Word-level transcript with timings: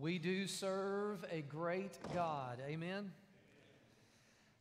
We 0.00 0.18
do 0.18 0.48
serve 0.48 1.24
a 1.30 1.42
great 1.42 1.96
God. 2.12 2.58
Amen. 2.66 3.12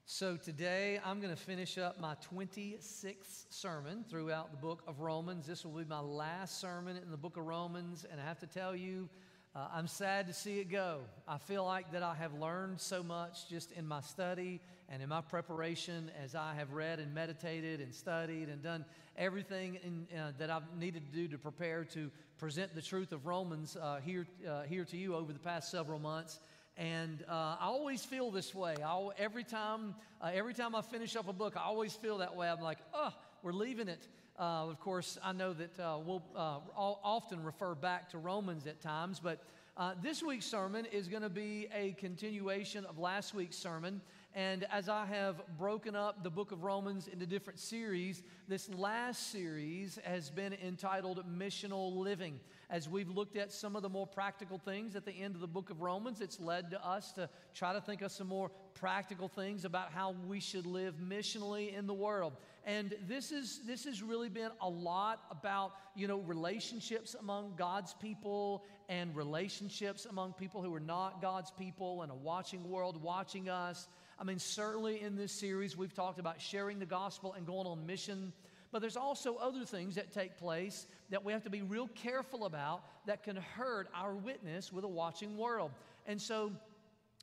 So 0.06 0.38
today 0.38 0.99
I'm 1.04 1.20
going 1.20 1.36
to 1.36 1.42
finish 1.42 1.79
up 1.79 1.99
my 1.99 2.13
26th 2.31 3.46
sermon 3.49 4.06
throughout 4.08 4.51
the 4.51 4.58
book 4.58 4.83
of 4.85 4.99
Romans. 4.99 5.47
This 5.47 5.65
will 5.65 5.72
be 5.72 5.85
my 5.85 6.01
last 6.01 6.62
sermon 6.62 6.97
in 6.97 7.10
the 7.10 7.17
book 7.17 7.38
of 7.38 7.46
Romans, 7.46 8.06
and 8.12 8.22
I 8.22 8.24
have 8.24 8.38
to 8.42 8.46
tell 8.46 8.76
you, 8.76 9.10
uh, 9.56 9.67
I'm 9.72 9.88
sad 9.88 10.26
to 10.28 10.33
see 10.33 10.60
it 10.60 10.72
go. 10.72 11.01
I 11.28 11.38
feel 11.38 11.63
like 11.63 11.92
that 11.92 12.02
I 12.02 12.15
have 12.15 12.33
learned 12.33 12.81
so 12.81 13.03
much 13.03 13.47
just 13.49 13.72
in 13.72 13.88
my 13.88 14.02
study 14.02 14.60
and 14.90 15.03
in 15.03 15.10
my 15.10 15.22
preparation 15.22 16.09
as 16.23 16.34
I 16.34 16.55
have 16.55 16.72
read 16.72 16.99
and 16.99 17.13
meditated 17.13 17.80
and 17.80 17.94
studied 17.94 18.49
and 18.49 18.63
done 18.63 18.84
everything 19.16 19.77
in, 19.84 20.17
uh, 20.17 20.31
that 20.39 20.49
I've 20.49 20.63
needed 20.80 21.05
to 21.05 21.12
do 21.12 21.27
to 21.27 21.38
prepare 21.38 21.84
to 21.85 22.09
present 22.39 22.73
the 22.73 22.81
truth 22.81 23.12
of 23.12 23.27
Romans 23.27 23.77
uh, 23.79 23.99
here, 24.03 24.26
uh, 24.49 24.63
here 24.63 24.85
to 24.85 24.98
you 24.98 25.16
over 25.16 25.31
the 25.31 25.39
past 25.39 25.70
several 25.70 25.99
months. 25.99 26.40
And 26.76 27.23
uh, 27.29 27.57
I 27.59 27.65
always 27.65 28.04
feel 28.04 28.31
this 28.31 28.55
way. 28.55 28.76
I, 28.84 29.09
every 29.20 29.43
time, 29.43 29.93
uh, 30.20 30.31
every 30.34 30.55
time 30.55 30.73
I 30.73 30.81
finish 30.81 31.15
up 31.15 31.27
a 31.27 31.34
book, 31.34 31.55
I 31.55 31.62
always 31.62 31.93
feel 31.93 32.17
that 32.17 32.35
way. 32.35 32.49
I'm 32.49 32.62
like, 32.62 32.79
oh, 32.91 33.13
we're 33.43 33.54
leaving 33.54 33.88
it. 33.88 34.07
Uh, 34.37 34.67
of 34.67 34.79
course, 34.79 35.19
I 35.23 35.31
know 35.31 35.53
that 35.53 35.79
uh, 35.79 35.99
we'll 36.03 36.23
uh, 36.35 36.57
often 36.75 37.43
refer 37.43 37.75
back 37.75 38.09
to 38.09 38.17
Romans 38.17 38.65
at 38.65 38.81
times, 38.81 39.19
but 39.19 39.43
uh, 39.77 39.93
this 40.01 40.23
week's 40.23 40.45
sermon 40.45 40.85
is 40.91 41.07
going 41.07 41.21
to 41.21 41.29
be 41.29 41.67
a 41.73 41.91
continuation 41.99 42.83
of 42.85 42.97
last 42.97 43.35
week's 43.35 43.55
sermon. 43.55 44.01
And 44.35 44.65
as 44.71 44.89
I 44.89 45.05
have 45.05 45.35
broken 45.59 45.95
up 45.95 46.23
the 46.23 46.31
book 46.31 46.51
of 46.51 46.63
Romans 46.63 47.07
into 47.07 47.27
different 47.27 47.59
series, 47.59 48.23
this 48.47 48.67
last 48.69 49.31
series 49.31 49.99
has 50.03 50.31
been 50.31 50.53
entitled 50.53 51.23
Missional 51.37 51.95
Living. 51.95 52.39
As 52.71 52.89
we've 52.89 53.09
looked 53.09 53.37
at 53.37 53.51
some 53.51 53.75
of 53.75 53.84
the 53.84 53.89
more 53.89 54.07
practical 54.07 54.57
things 54.57 54.95
at 54.95 55.05
the 55.05 55.12
end 55.12 55.35
of 55.35 55.41
the 55.41 55.47
book 55.47 55.70
of 55.70 55.81
Romans, 55.81 56.21
it's 56.21 56.40
led 56.40 56.71
to 56.71 56.84
us 56.84 57.12
to 57.12 57.29
try 57.53 57.73
to 57.73 57.81
think 57.81 58.01
of 58.01 58.12
some 58.12 58.27
more 58.27 58.49
practical 58.76 59.27
things 59.27 59.66
about 59.66 59.91
how 59.91 60.16
we 60.27 60.40
should 60.40 60.66
live 60.66 60.96
missionally 60.96 61.76
in 61.76 61.88
the 61.88 61.93
world. 61.93 62.34
And 62.66 62.93
this 63.07 63.32
is 63.32 63.60
this 63.65 63.85
has 63.85 64.02
really 64.02 64.30
been 64.30 64.52
a 64.62 64.70
lot 64.70 65.22
about, 65.32 65.74
you 65.96 66.08
know, 66.08 66.20
relationships 66.20 67.16
among 67.20 67.56
God's 67.58 67.94
people 67.94 68.64
and 68.90 69.16
relationships 69.16 70.06
among 70.06 70.34
people 70.34 70.62
who 70.62 70.74
are 70.74 70.80
not 70.80 71.22
God's 71.22 71.52
people 71.52 72.02
and 72.02 72.12
a 72.12 72.16
watching 72.16 72.70
world 72.70 73.02
watching 73.02 73.50
us. 73.50 73.88
I 74.20 74.24
mean, 74.24 74.40
certainly 74.40 75.02
in 75.02 75.16
this 75.16 75.32
series, 75.32 75.76
we've 75.76 75.94
talked 75.94 76.20
about 76.20 76.40
sharing 76.40 76.80
the 76.80 76.86
gospel 76.86 77.34
and 77.34 77.46
going 77.46 77.68
on 77.68 77.86
mission. 77.86 78.32
But 78.72 78.82
there's 78.82 78.98
also 78.98 79.36
other 79.36 79.66
things 79.66 79.96
that 79.96 80.12
take 80.12 80.38
place 80.38 80.88
that 81.12 81.24
we 81.24 81.32
have 81.32 81.44
to 81.44 81.50
be 81.50 81.62
real 81.62 81.88
careful 81.90 82.46
about 82.46 82.84
that 83.06 83.22
can 83.22 83.36
hurt 83.36 83.88
our 83.94 84.16
witness 84.16 84.74
with 84.74 84.84
a 84.84 84.88
watching 84.88 85.38
world. 85.38 85.72
And 86.08 86.20
so 86.20 86.52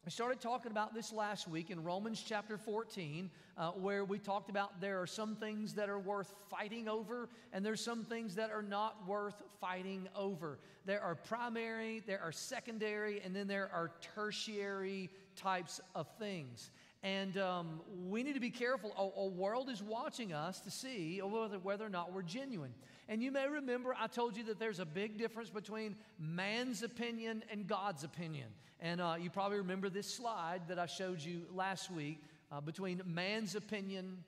I 0.06 0.08
started 0.08 0.40
talking 0.40 0.72
about 0.72 0.94
this 0.94 1.12
last 1.12 1.46
week 1.46 1.68
in 1.68 1.84
Romans 1.84 2.24
chapter 2.26 2.56
14, 2.56 3.30
uh, 3.58 3.72
where 3.72 4.02
we 4.02 4.18
talked 4.18 4.48
about 4.48 4.80
there 4.80 5.02
are 5.02 5.06
some 5.06 5.36
things 5.36 5.74
that 5.74 5.90
are 5.90 5.98
worth 5.98 6.32
fighting 6.48 6.88
over, 6.88 7.28
and 7.52 7.64
there's 7.64 7.84
some 7.84 8.06
things 8.06 8.34
that 8.36 8.50
are 8.50 8.62
not 8.62 9.06
worth 9.06 9.42
fighting 9.60 10.08
over. 10.16 10.58
There 10.86 11.02
are 11.02 11.14
primary, 11.14 12.02
there 12.06 12.22
are 12.22 12.32
secondary, 12.32 13.20
and 13.20 13.36
then 13.36 13.46
there 13.46 13.68
are 13.74 13.90
tertiary 14.14 15.10
types 15.36 15.82
of 15.94 16.06
things. 16.18 16.70
And 17.02 17.36
um, 17.36 17.82
we 18.08 18.22
need 18.22 18.34
to 18.34 18.40
be 18.40 18.50
careful. 18.50 18.92
A, 18.96 19.20
a, 19.20 19.26
world 19.26 19.68
is 19.68 19.82
watching 19.82 20.32
us 20.32 20.60
to 20.60 20.70
see 20.70 21.20
whether, 21.20 21.58
whether 21.58 21.84
or 21.84 21.90
not 21.90 22.10
we're 22.14 22.22
genuine. 22.22 22.72
And 23.10 23.20
you 23.20 23.32
may 23.32 23.48
remember 23.48 23.92
I 23.98 24.06
told 24.06 24.36
you 24.36 24.44
that 24.44 24.60
there's 24.60 24.78
a 24.78 24.86
big 24.86 25.18
difference 25.18 25.50
between 25.50 25.96
man's 26.16 26.84
opinion 26.84 27.42
and 27.50 27.66
God's 27.66 28.04
opinion. 28.04 28.46
And 28.78 29.00
uh, 29.00 29.16
you 29.20 29.30
probably 29.30 29.58
remember 29.58 29.90
this 29.90 30.06
slide 30.06 30.62
that 30.68 30.78
I 30.78 30.86
showed 30.86 31.20
you 31.20 31.42
last 31.52 31.90
week 31.90 32.22
uh, 32.52 32.60
between 32.60 33.02
man's 33.04 33.56
opinion 33.56 34.18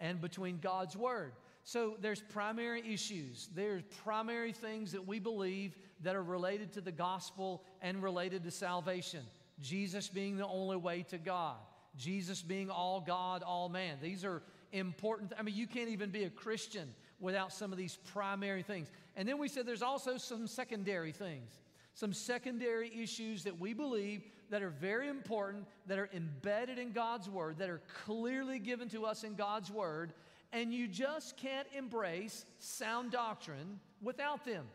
and 0.00 0.20
between 0.20 0.58
God's 0.58 0.96
word. 0.96 1.34
So 1.62 1.94
there's 2.00 2.20
primary 2.20 2.82
issues. 2.92 3.48
There's 3.54 3.84
primary 4.02 4.52
things 4.52 4.90
that 4.90 5.06
we 5.06 5.20
believe 5.20 5.76
that 6.02 6.16
are 6.16 6.22
related 6.22 6.72
to 6.72 6.80
the 6.80 6.92
gospel 6.92 7.62
and 7.80 8.02
related 8.02 8.42
to 8.42 8.50
salvation. 8.50 9.22
Jesus 9.60 10.08
being 10.08 10.36
the 10.36 10.48
only 10.48 10.76
way 10.76 11.04
to 11.10 11.18
God. 11.18 11.58
Jesus 11.96 12.42
being 12.42 12.70
all 12.70 13.00
God, 13.00 13.44
all 13.44 13.68
man. 13.68 13.98
These 14.02 14.24
are 14.24 14.42
important. 14.72 15.32
I 15.38 15.42
mean, 15.42 15.54
you 15.54 15.68
can't 15.68 15.90
even 15.90 16.10
be 16.10 16.24
a 16.24 16.30
Christian 16.30 16.92
without 17.20 17.52
some 17.52 17.72
of 17.72 17.78
these 17.78 17.98
primary 18.12 18.62
things. 18.62 18.90
And 19.16 19.28
then 19.28 19.38
we 19.38 19.48
said 19.48 19.66
there's 19.66 19.82
also 19.82 20.16
some 20.16 20.46
secondary 20.46 21.12
things, 21.12 21.50
some 21.94 22.12
secondary 22.12 22.92
issues 22.94 23.44
that 23.44 23.58
we 23.58 23.72
believe 23.72 24.22
that 24.50 24.62
are 24.62 24.70
very 24.70 25.08
important, 25.08 25.64
that 25.86 25.98
are 25.98 26.10
embedded 26.14 26.78
in 26.78 26.92
God's 26.92 27.28
Word, 27.28 27.58
that 27.58 27.70
are 27.70 27.82
clearly 28.04 28.58
given 28.58 28.88
to 28.90 29.04
us 29.04 29.24
in 29.24 29.34
God's 29.34 29.70
Word, 29.70 30.12
and 30.52 30.72
you 30.72 30.86
just 30.86 31.36
can't 31.36 31.66
embrace 31.76 32.44
sound 32.58 33.10
doctrine 33.10 33.80
without 34.02 34.44
them. 34.44 34.66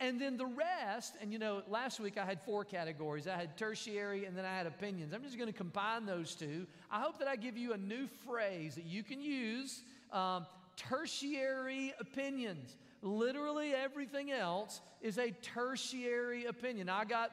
And 0.00 0.20
then 0.20 0.36
the 0.36 0.46
rest, 0.46 1.14
and 1.20 1.32
you 1.32 1.40
know, 1.40 1.62
last 1.68 1.98
week 1.98 2.16
I 2.18 2.24
had 2.24 2.40
four 2.42 2.64
categories. 2.64 3.26
I 3.26 3.34
had 3.34 3.56
tertiary 3.56 4.26
and 4.26 4.36
then 4.36 4.44
I 4.44 4.56
had 4.56 4.66
opinions. 4.66 5.12
I'm 5.12 5.24
just 5.24 5.36
going 5.36 5.50
to 5.50 5.56
combine 5.56 6.06
those 6.06 6.36
two. 6.36 6.68
I 6.88 7.00
hope 7.00 7.18
that 7.18 7.26
I 7.26 7.34
give 7.34 7.56
you 7.56 7.72
a 7.72 7.76
new 7.76 8.06
phrase 8.24 8.76
that 8.76 8.84
you 8.84 9.02
can 9.02 9.20
use 9.20 9.82
um, 10.12 10.46
tertiary 10.78 11.92
opinions. 12.00 12.76
Literally 13.02 13.74
everything 13.74 14.30
else 14.30 14.80
is 15.02 15.18
a 15.18 15.30
tertiary 15.30 16.46
opinion. 16.46 16.88
I 16.88 17.04
got 17.04 17.30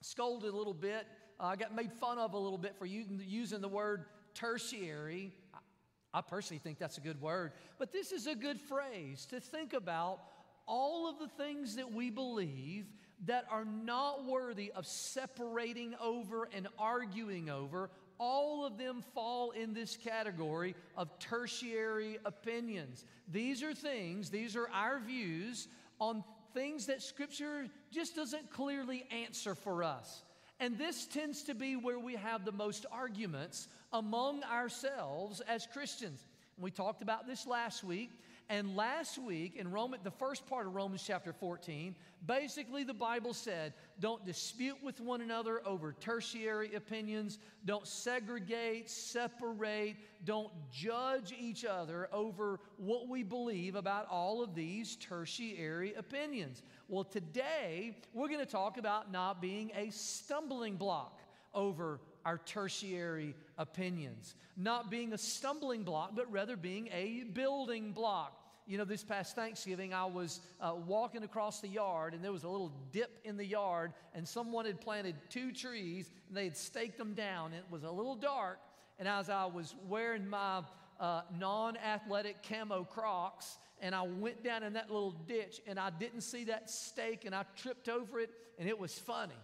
scolded 0.00 0.52
a 0.52 0.56
little 0.56 0.74
bit, 0.74 1.06
uh, 1.38 1.46
I 1.46 1.56
got 1.56 1.74
made 1.74 1.92
fun 1.92 2.18
of 2.18 2.32
a 2.32 2.38
little 2.38 2.58
bit 2.58 2.76
for 2.78 2.86
using 2.86 3.60
the 3.60 3.68
word 3.68 4.06
tertiary. 4.34 5.32
I 6.12 6.20
personally 6.22 6.58
think 6.58 6.78
that's 6.78 6.98
a 6.98 7.00
good 7.00 7.20
word, 7.20 7.52
but 7.78 7.92
this 7.92 8.10
is 8.10 8.26
a 8.26 8.34
good 8.34 8.60
phrase 8.60 9.26
to 9.26 9.40
think 9.40 9.74
about 9.74 10.20
all 10.66 11.08
of 11.08 11.18
the 11.18 11.28
things 11.28 11.76
that 11.76 11.92
we 11.92 12.10
believe 12.10 12.86
that 13.26 13.44
are 13.50 13.64
not 13.64 14.24
worthy 14.24 14.72
of 14.72 14.86
separating 14.86 15.94
over 16.00 16.48
and 16.54 16.66
arguing 16.78 17.50
over, 17.50 17.90
all 18.20 18.66
of 18.66 18.76
them 18.76 19.02
fall 19.14 19.50
in 19.52 19.72
this 19.72 19.96
category 19.96 20.76
of 20.96 21.18
tertiary 21.18 22.18
opinions. 22.26 23.06
These 23.26 23.62
are 23.62 23.72
things, 23.74 24.28
these 24.28 24.54
are 24.54 24.68
our 24.72 25.00
views 25.00 25.66
on 25.98 26.22
things 26.52 26.86
that 26.86 27.02
Scripture 27.02 27.66
just 27.90 28.14
doesn't 28.14 28.50
clearly 28.50 29.06
answer 29.10 29.54
for 29.54 29.82
us. 29.82 30.22
And 30.60 30.76
this 30.76 31.06
tends 31.06 31.42
to 31.44 31.54
be 31.54 31.76
where 31.76 31.98
we 31.98 32.14
have 32.16 32.44
the 32.44 32.52
most 32.52 32.84
arguments 32.92 33.68
among 33.94 34.42
ourselves 34.44 35.40
as 35.40 35.66
Christians. 35.66 36.26
We 36.58 36.70
talked 36.70 37.00
about 37.00 37.26
this 37.26 37.46
last 37.46 37.82
week. 37.82 38.10
And 38.50 38.74
last 38.74 39.16
week 39.16 39.54
in 39.54 39.70
Roman, 39.70 40.00
the 40.02 40.10
first 40.10 40.44
part 40.44 40.66
of 40.66 40.74
Romans 40.74 41.04
chapter 41.06 41.32
14, 41.32 41.94
basically 42.26 42.82
the 42.82 42.92
Bible 42.92 43.32
said, 43.32 43.74
don't 44.00 44.26
dispute 44.26 44.76
with 44.82 45.00
one 45.00 45.20
another 45.20 45.62
over 45.64 45.94
tertiary 46.00 46.74
opinions, 46.74 47.38
don't 47.64 47.86
segregate, 47.86 48.90
separate, 48.90 49.94
don't 50.24 50.50
judge 50.72 51.32
each 51.38 51.64
other 51.64 52.08
over 52.12 52.58
what 52.76 53.06
we 53.06 53.22
believe 53.22 53.76
about 53.76 54.08
all 54.10 54.42
of 54.42 54.56
these 54.56 54.96
tertiary 54.96 55.94
opinions. 55.94 56.64
Well, 56.88 57.04
today 57.04 57.98
we're 58.12 58.26
going 58.26 58.40
to 58.40 58.46
talk 58.46 58.78
about 58.78 59.12
not 59.12 59.40
being 59.40 59.70
a 59.76 59.90
stumbling 59.90 60.74
block 60.74 61.20
over 61.54 62.00
our 62.24 62.38
tertiary 62.38 63.36
opinions. 63.58 64.34
Not 64.56 64.90
being 64.90 65.12
a 65.12 65.18
stumbling 65.18 65.84
block, 65.84 66.16
but 66.16 66.30
rather 66.32 66.56
being 66.56 66.88
a 66.92 67.24
building 67.32 67.92
block. 67.92 68.39
You 68.70 68.78
know, 68.78 68.84
this 68.84 69.02
past 69.02 69.34
Thanksgiving, 69.34 69.92
I 69.92 70.04
was 70.04 70.40
uh, 70.60 70.74
walking 70.86 71.24
across 71.24 71.60
the 71.60 71.66
yard, 71.66 72.14
and 72.14 72.22
there 72.22 72.30
was 72.30 72.44
a 72.44 72.48
little 72.48 72.70
dip 72.92 73.18
in 73.24 73.36
the 73.36 73.44
yard, 73.44 73.92
and 74.14 74.26
someone 74.28 74.64
had 74.64 74.80
planted 74.80 75.16
two 75.28 75.50
trees, 75.50 76.12
and 76.28 76.36
they 76.36 76.44
had 76.44 76.56
staked 76.56 76.96
them 76.96 77.12
down. 77.14 77.52
It 77.52 77.64
was 77.68 77.82
a 77.82 77.90
little 77.90 78.14
dark, 78.14 78.60
and 79.00 79.08
as 79.08 79.28
I 79.28 79.46
was 79.46 79.74
wearing 79.88 80.24
my 80.24 80.62
uh, 81.00 81.22
non 81.36 81.78
athletic 81.78 82.44
camo 82.48 82.84
crocs, 82.84 83.58
and 83.80 83.92
I 83.92 84.02
went 84.02 84.44
down 84.44 84.62
in 84.62 84.74
that 84.74 84.88
little 84.88 85.16
ditch, 85.26 85.60
and 85.66 85.76
I 85.76 85.90
didn't 85.90 86.20
see 86.20 86.44
that 86.44 86.70
stake, 86.70 87.24
and 87.24 87.34
I 87.34 87.46
tripped 87.56 87.88
over 87.88 88.20
it, 88.20 88.30
and 88.56 88.68
it 88.68 88.78
was 88.78 88.96
funny. 88.96 89.34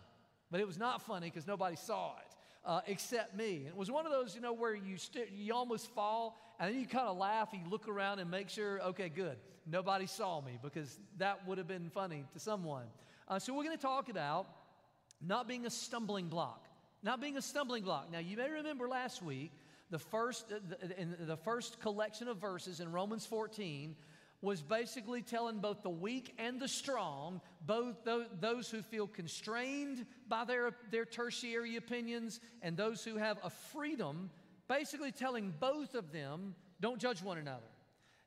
But 0.53 0.61
it 0.61 0.69
was 0.69 0.79
not 0.79 1.03
funny 1.03 1.31
because 1.31 1.49
nobody 1.49 1.75
saw 1.75 2.13
it 2.19 2.26
uh, 2.67 2.81
except 2.87 3.37
me. 3.37 3.59
And 3.59 3.69
it 3.69 3.77
was 3.77 3.91
one 3.91 4.05
of 4.05 4.13
those, 4.13 4.35
you 4.35 4.41
know, 4.41 4.53
where 4.53 4.75
you, 4.75 4.99
st- 4.99 5.31
you 5.33 5.55
almost 5.55 5.89
fall 5.95 6.39
and 6.59 6.73
then 6.73 6.81
you 6.81 6.87
kind 6.87 7.07
of 7.07 7.17
laugh, 7.17 7.51
you 7.53 7.61
look 7.71 7.89
around 7.89 8.19
and 8.19 8.31
make 8.31 8.49
sure, 8.49 8.81
okay, 8.81 9.09
good, 9.09 9.37
nobody 9.67 10.07
saw 10.07 10.41
me 10.41 10.59
because 10.63 10.99
that 11.19 11.47
would 11.47 11.59
have 11.59 11.69
been 11.69 11.91
funny 11.91 12.25
to 12.33 12.41
someone. 12.41 12.87
Uh, 13.29 13.39
so 13.39 13.55
we're 13.55 13.65
going 13.65 13.77
to 13.77 13.83
talk 13.83 14.09
about 14.09 14.47
not 15.25 15.47
being 15.47 15.67
a 15.67 15.71
stumbling 15.71 16.29
block. 16.29 16.67
Not 17.03 17.21
being 17.21 17.37
a 17.37 17.43
stumbling 17.43 17.85
block. 17.85 18.11
Now, 18.11 18.19
you 18.19 18.37
may 18.37 18.51
remember 18.51 18.89
last 18.89 19.23
week, 19.23 19.53
the 19.91 19.99
first, 19.99 20.53
in 20.99 21.15
the 21.21 21.37
first 21.37 21.81
collection 21.81 22.27
of 22.27 22.39
verses 22.39 22.81
in 22.81 22.91
Romans 22.91 23.25
14 23.27 23.95
was 24.47 24.63
basically 24.63 25.23
telling 25.23 25.59
both 25.59 25.83
the 25.83 25.91
weak 25.91 26.33
and 26.39 26.61
the 26.61 26.69
strong, 26.69 27.41
both 27.67 27.97
those 28.41 28.71
who 28.71 28.81
feel 28.81 29.09
constrained 29.09 30.07
by 30.29 30.45
their, 30.45 30.71
their 30.93 31.05
tertiary 31.05 31.75
opinions 31.75 32.39
and 32.63 32.77
those 32.77 33.03
who 33.03 33.17
have 33.17 33.39
a 33.43 33.51
freedom, 33.51 34.31
basically 34.69 35.11
telling 35.11 35.53
both 35.59 35.97
of 35.97 36.13
them, 36.13 36.55
don't 36.81 37.01
judge 37.01 37.25
one 37.25 37.39
another. 37.39 37.67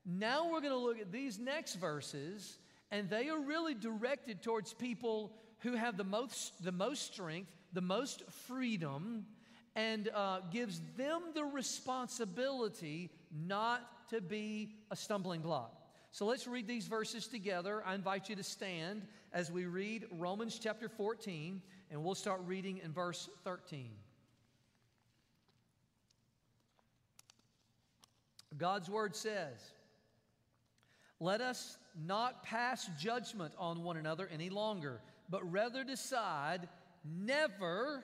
Now 0.06 0.52
we're 0.52 0.60
going 0.60 0.74
to 0.74 0.78
look 0.78 1.00
at 1.00 1.10
these 1.10 1.40
next 1.40 1.76
verses, 1.76 2.58
and 2.92 3.10
they 3.10 3.30
are 3.30 3.40
really 3.40 3.74
directed 3.74 4.44
towards 4.44 4.74
people 4.74 5.32
who 5.60 5.72
have 5.72 5.96
the 5.96 6.04
most, 6.04 6.62
the 6.62 6.74
most 6.74 7.14
strength, 7.14 7.50
the 7.72 7.82
most 7.82 8.24
freedom, 8.46 9.26
and 9.74 10.10
uh, 10.14 10.42
gives 10.52 10.82
them 10.98 11.22
the 11.34 11.46
responsibility 11.46 13.10
not 13.48 14.10
to 14.10 14.20
be 14.20 14.74
a 14.92 14.98
stumbling 14.98 15.40
block. 15.40 15.79
So 16.12 16.26
let's 16.26 16.48
read 16.48 16.68
these 16.68 16.88
verses 16.88 17.28
together. 17.28 17.84
I 17.86 17.94
invite 17.94 18.30
you 18.30 18.36
to 18.36 18.44
stand 18.44 19.06
as 19.32 19.52
we 19.52 19.66
read 19.66 20.06
Romans 20.12 20.60
chapter 20.62 20.90
14, 20.90 21.62
and 21.92 22.04
we'll 22.04 22.16
start 22.16 22.42
reading 22.46 22.80
in 22.84 22.92
verse 22.92 23.30
13. 23.44 23.92
God's 28.58 28.90
word 28.90 29.16
says, 29.16 29.72
Let 31.20 31.42
us 31.42 31.78
not 31.96 32.44
pass 32.44 32.90
judgment 33.00 33.54
on 33.58 33.84
one 33.84 33.96
another 33.96 34.28
any 34.34 34.50
longer, 34.50 35.02
but 35.30 35.50
rather 35.52 35.84
decide 35.84 36.68
never, 37.06 38.04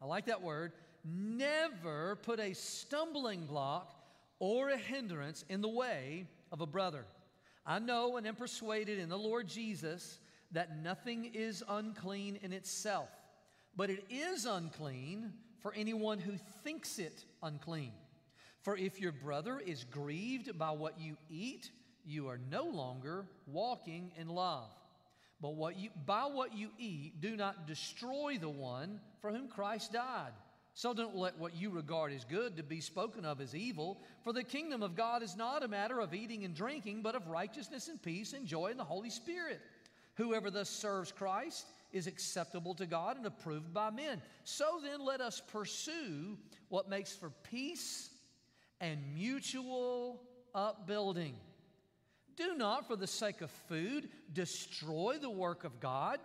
I 0.00 0.04
like 0.04 0.26
that 0.26 0.42
word, 0.42 0.72
never 1.04 2.16
put 2.16 2.38
a 2.38 2.52
stumbling 2.52 3.46
block 3.46 3.94
or 4.38 4.68
a 4.68 4.76
hindrance 4.76 5.44
in 5.48 5.62
the 5.62 5.68
way 5.68 6.26
of 6.52 6.60
a 6.60 6.66
brother. 6.66 7.06
I 7.66 7.78
know 7.78 8.16
and 8.16 8.26
am 8.26 8.36
persuaded 8.36 8.98
in 8.98 9.08
the 9.08 9.18
Lord 9.18 9.48
Jesus 9.48 10.18
that 10.52 10.82
nothing 10.82 11.30
is 11.34 11.62
unclean 11.68 12.38
in 12.42 12.52
itself, 12.52 13.08
but 13.76 13.90
it 13.90 14.04
is 14.10 14.46
unclean 14.46 15.32
for 15.60 15.72
anyone 15.74 16.18
who 16.18 16.32
thinks 16.64 16.98
it 16.98 17.24
unclean. 17.42 17.92
For 18.62 18.76
if 18.76 19.00
your 19.00 19.12
brother 19.12 19.60
is 19.64 19.84
grieved 19.84 20.58
by 20.58 20.70
what 20.70 21.00
you 21.00 21.16
eat, 21.30 21.70
you 22.04 22.28
are 22.28 22.40
no 22.50 22.64
longer 22.64 23.26
walking 23.46 24.12
in 24.18 24.28
love. 24.28 24.70
But 25.40 25.54
what 25.54 25.78
you, 25.78 25.88
by 26.04 26.24
what 26.24 26.54
you 26.54 26.70
eat, 26.78 27.20
do 27.20 27.36
not 27.36 27.66
destroy 27.66 28.36
the 28.38 28.50
one 28.50 29.00
for 29.20 29.30
whom 29.30 29.48
Christ 29.48 29.92
died. 29.92 30.32
So 30.80 30.94
don't 30.94 31.14
let 31.14 31.38
what 31.38 31.54
you 31.54 31.68
regard 31.68 32.10
as 32.10 32.24
good 32.24 32.56
to 32.56 32.62
be 32.62 32.80
spoken 32.80 33.26
of 33.26 33.42
as 33.42 33.54
evil, 33.54 34.00
for 34.24 34.32
the 34.32 34.42
kingdom 34.42 34.82
of 34.82 34.96
God 34.96 35.22
is 35.22 35.36
not 35.36 35.62
a 35.62 35.68
matter 35.68 36.00
of 36.00 36.14
eating 36.14 36.42
and 36.42 36.54
drinking, 36.54 37.02
but 37.02 37.14
of 37.14 37.28
righteousness 37.28 37.88
and 37.88 38.00
peace 38.00 38.32
and 38.32 38.46
joy 38.46 38.68
in 38.68 38.78
the 38.78 38.84
Holy 38.84 39.10
Spirit. 39.10 39.60
Whoever 40.14 40.50
thus 40.50 40.70
serves 40.70 41.12
Christ 41.12 41.66
is 41.92 42.06
acceptable 42.06 42.72
to 42.76 42.86
God 42.86 43.18
and 43.18 43.26
approved 43.26 43.74
by 43.74 43.90
men. 43.90 44.22
So 44.44 44.80
then 44.82 45.04
let 45.04 45.20
us 45.20 45.42
pursue 45.48 46.38
what 46.70 46.88
makes 46.88 47.12
for 47.12 47.28
peace 47.50 48.08
and 48.80 48.98
mutual 49.14 50.22
upbuilding. 50.54 51.34
Do 52.36 52.54
not, 52.56 52.88
for 52.88 52.96
the 52.96 53.06
sake 53.06 53.42
of 53.42 53.50
food, 53.68 54.08
destroy 54.32 55.18
the 55.20 55.28
work 55.28 55.64
of 55.64 55.78
God. 55.78 56.20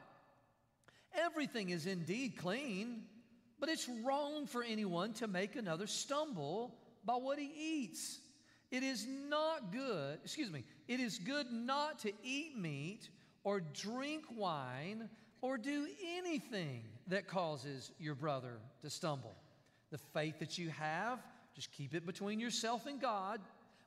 Everything 1.13 1.71
is 1.71 1.85
indeed 1.85 2.37
clean 2.37 3.03
but 3.59 3.69
it's 3.69 3.89
wrong 4.03 4.47
for 4.47 4.63
anyone 4.63 5.13
to 5.13 5.27
make 5.27 5.55
another 5.55 5.87
stumble 5.87 6.75
by 7.05 7.13
what 7.13 7.39
he 7.39 7.51
eats. 7.57 8.19
It 8.71 8.83
is 8.83 9.07
not 9.07 9.71
good, 9.71 10.19
excuse 10.23 10.51
me, 10.51 10.63
it 10.87 10.99
is 10.99 11.19
good 11.19 11.51
not 11.51 11.99
to 11.99 12.11
eat 12.23 12.57
meat 12.57 13.09
or 13.43 13.61
drink 13.61 14.25
wine 14.35 15.07
or 15.41 15.57
do 15.57 15.87
anything 16.17 16.83
that 17.07 17.27
causes 17.27 17.91
your 17.99 18.15
brother 18.15 18.57
to 18.81 18.89
stumble. 18.89 19.35
The 19.91 19.97
faith 19.97 20.39
that 20.39 20.57
you 20.57 20.69
have, 20.69 21.19
just 21.53 21.71
keep 21.71 21.93
it 21.93 22.05
between 22.05 22.39
yourself 22.39 22.85
and 22.85 22.99
God. 22.99 23.39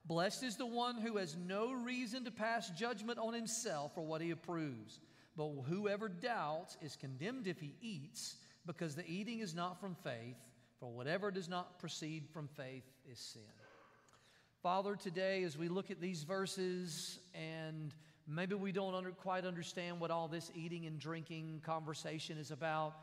Blessed 0.07 0.45
is 0.45 0.57
the 0.57 0.65
one 0.65 0.97
who 0.97 1.19
has 1.19 1.37
no 1.37 1.73
reason 1.73 2.25
to 2.25 2.31
pass 2.31 2.71
judgment 2.71 3.19
on 3.19 3.35
himself 3.35 3.93
or 3.97 4.07
what 4.07 4.23
he 4.23 4.31
approves. 4.31 5.01
But 5.37 5.51
whoever 5.69 6.09
doubts 6.09 6.79
is 6.81 6.97
condemned 6.97 7.47
if 7.47 7.61
he 7.61 7.75
eats 7.83 8.37
because 8.69 8.95
the 8.95 9.09
eating 9.11 9.41
is 9.41 9.55
not 9.55 9.81
from 9.81 9.97
faith, 10.05 10.37
for 10.79 10.91
whatever 10.91 11.31
does 11.33 11.49
not 11.49 11.81
proceed 11.81 12.29
from 12.33 12.47
faith 12.47 12.85
is 13.11 13.19
sin. 13.19 13.43
Father, 14.63 14.95
today 14.95 15.43
as 15.43 15.57
we 15.57 15.69
look 15.69 15.91
at 15.91 16.01
these 16.01 16.23
verses 16.23 17.19
and 17.35 17.95
maybe 18.29 18.55
we 18.55 18.71
don't 18.71 18.95
under, 18.95 19.11
quite 19.11 19.47
understand 19.47 19.99
what 19.99 20.11
all 20.11 20.29
this 20.29 20.53
eating 20.55 20.85
and 20.85 21.01
drinking 21.01 21.63
conversation 21.65 22.37
is 22.37 22.51
about, 22.51 22.95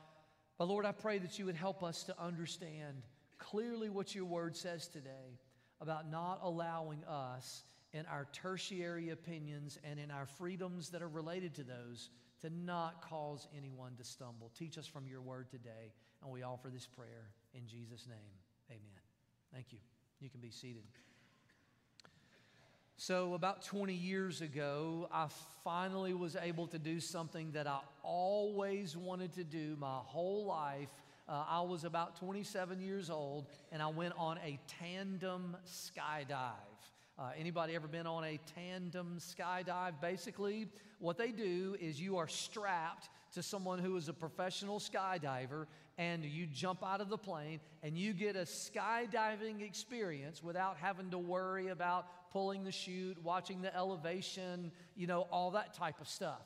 but 0.60 0.68
Lord, 0.68 0.86
I 0.86 0.92
pray 0.92 1.18
that 1.18 1.40
you 1.40 1.46
would 1.48 1.56
help 1.56 1.84
us 1.84 2.04
to 2.04 2.16
understand 2.22 3.02
clearly 3.40 3.90
what 3.90 4.14
your 4.14 4.26
word 4.26 4.56
says 4.56 4.88
today 4.88 5.40
about 5.82 6.10
not 6.10 6.40
allowing 6.44 7.04
us 7.06 7.64
in 7.92 8.06
our 8.06 8.28
tertiary 8.32 9.10
opinions 9.10 9.80
and 9.84 10.00
in 10.00 10.12
our 10.12 10.28
freedoms 10.28 10.90
that 10.92 11.02
are 11.02 11.10
related 11.10 11.56
to 11.56 11.64
those 11.64 12.10
to 12.46 12.56
not 12.56 13.02
cause 13.02 13.48
anyone 13.58 13.96
to 13.98 14.04
stumble. 14.04 14.52
Teach 14.58 14.78
us 14.78 14.86
from 14.86 15.08
your 15.08 15.22
word 15.22 15.50
today, 15.50 15.94
and 16.22 16.32
we 16.32 16.44
offer 16.44 16.70
this 16.70 16.86
prayer 16.86 17.32
in 17.56 17.68
Jesus' 17.68 18.06
name. 18.08 18.18
Amen. 18.70 19.02
Thank 19.52 19.72
you. 19.72 19.80
You 20.20 20.30
can 20.30 20.42
be 20.42 20.52
seated. 20.52 20.84
So, 22.98 23.34
about 23.34 23.64
20 23.66 23.94
years 23.94 24.42
ago, 24.42 25.10
I 25.12 25.28
finally 25.64 26.14
was 26.14 26.36
able 26.36 26.68
to 26.68 26.80
do 26.80 27.00
something 27.00 27.52
that 27.52 27.68
I 27.68 27.80
always 28.04 28.96
wanted 28.96 29.34
to 29.34 29.44
do 29.44 29.76
my 29.80 29.98
whole 30.04 30.46
life. 30.46 30.90
Uh, 31.28 31.44
I 31.50 31.62
was 31.62 31.84
about 31.84 32.16
27 32.18 32.80
years 32.80 33.10
old, 33.10 33.48
and 33.72 33.82
I 33.82 33.88
went 33.88 34.14
on 34.18 34.38
a 34.46 34.60
tandem 34.80 35.58
skydive. 35.68 36.75
Uh, 37.18 37.30
anybody 37.38 37.76
ever 37.76 37.88
been 37.88 38.08
on 38.08 38.26
a 38.26 38.40
tandem 38.56 39.18
skydive? 39.20 39.94
Basically, 40.02 40.68
what 41.00 41.18
they 41.18 41.32
do 41.32 41.78
is 41.80 42.00
you 42.00 42.18
are 42.18 42.28
strapped 42.28 43.10
to 43.34 43.42
someone 43.42 43.80
who 43.80 43.96
is 43.96 44.10
a 44.10 44.14
professional 44.14 44.80
skydiver, 44.80 45.68
and 45.98 46.26
you 46.26 46.46
jump 46.46 46.84
out 46.84 47.00
of 47.00 47.08
the 47.10 47.18
plane 47.18 47.60
and 47.84 47.98
you 47.98 48.14
get 48.14 48.36
a 48.36 48.40
skydiving 48.40 49.62
experience 49.66 50.44
without 50.44 50.76
having 50.78 51.10
to 51.12 51.18
worry 51.18 51.70
about 51.70 52.32
pulling 52.32 52.66
the 52.66 52.72
chute, 52.72 53.18
watching 53.24 53.62
the 53.62 53.74
elevation, 53.74 54.72
you 54.96 55.08
know, 55.08 55.22
all 55.32 55.52
that 55.52 55.74
type 55.74 56.02
of 56.02 56.08
stuff. 56.08 56.42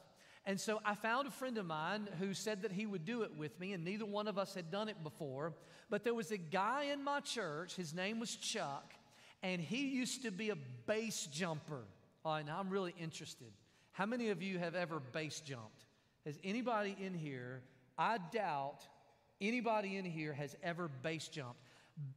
And 0.45 0.59
so 0.59 0.79
I 0.85 0.95
found 0.95 1.27
a 1.27 1.31
friend 1.31 1.57
of 1.57 1.65
mine 1.65 2.07
who 2.19 2.33
said 2.33 2.61
that 2.61 2.71
he 2.71 2.85
would 2.85 3.05
do 3.05 3.23
it 3.23 3.35
with 3.35 3.59
me, 3.59 3.73
and 3.73 3.83
neither 3.83 4.05
one 4.05 4.27
of 4.27 4.37
us 4.37 4.53
had 4.53 4.71
done 4.71 4.87
it 4.87 5.03
before. 5.03 5.53
But 5.89 6.03
there 6.03 6.13
was 6.13 6.31
a 6.31 6.37
guy 6.37 6.85
in 6.93 7.03
my 7.03 7.19
church, 7.19 7.75
his 7.75 7.93
name 7.93 8.19
was 8.19 8.35
Chuck, 8.35 8.93
and 9.43 9.61
he 9.61 9.87
used 9.87 10.23
to 10.23 10.31
be 10.31 10.49
a 10.49 10.57
base 10.85 11.27
jumper. 11.31 11.83
Now 12.25 12.57
I'm 12.59 12.69
really 12.69 12.93
interested. 12.99 13.47
How 13.91 14.05
many 14.05 14.29
of 14.29 14.41
you 14.41 14.59
have 14.59 14.75
ever 14.75 14.99
base 14.99 15.39
jumped? 15.39 15.85
Has 16.25 16.37
anybody 16.43 16.95
in 17.01 17.13
here, 17.13 17.61
I 17.97 18.17
doubt 18.31 18.87
anybody 19.41 19.97
in 19.97 20.05
here 20.05 20.33
has 20.33 20.55
ever 20.63 20.89
base 21.01 21.27
jumped. 21.27 21.59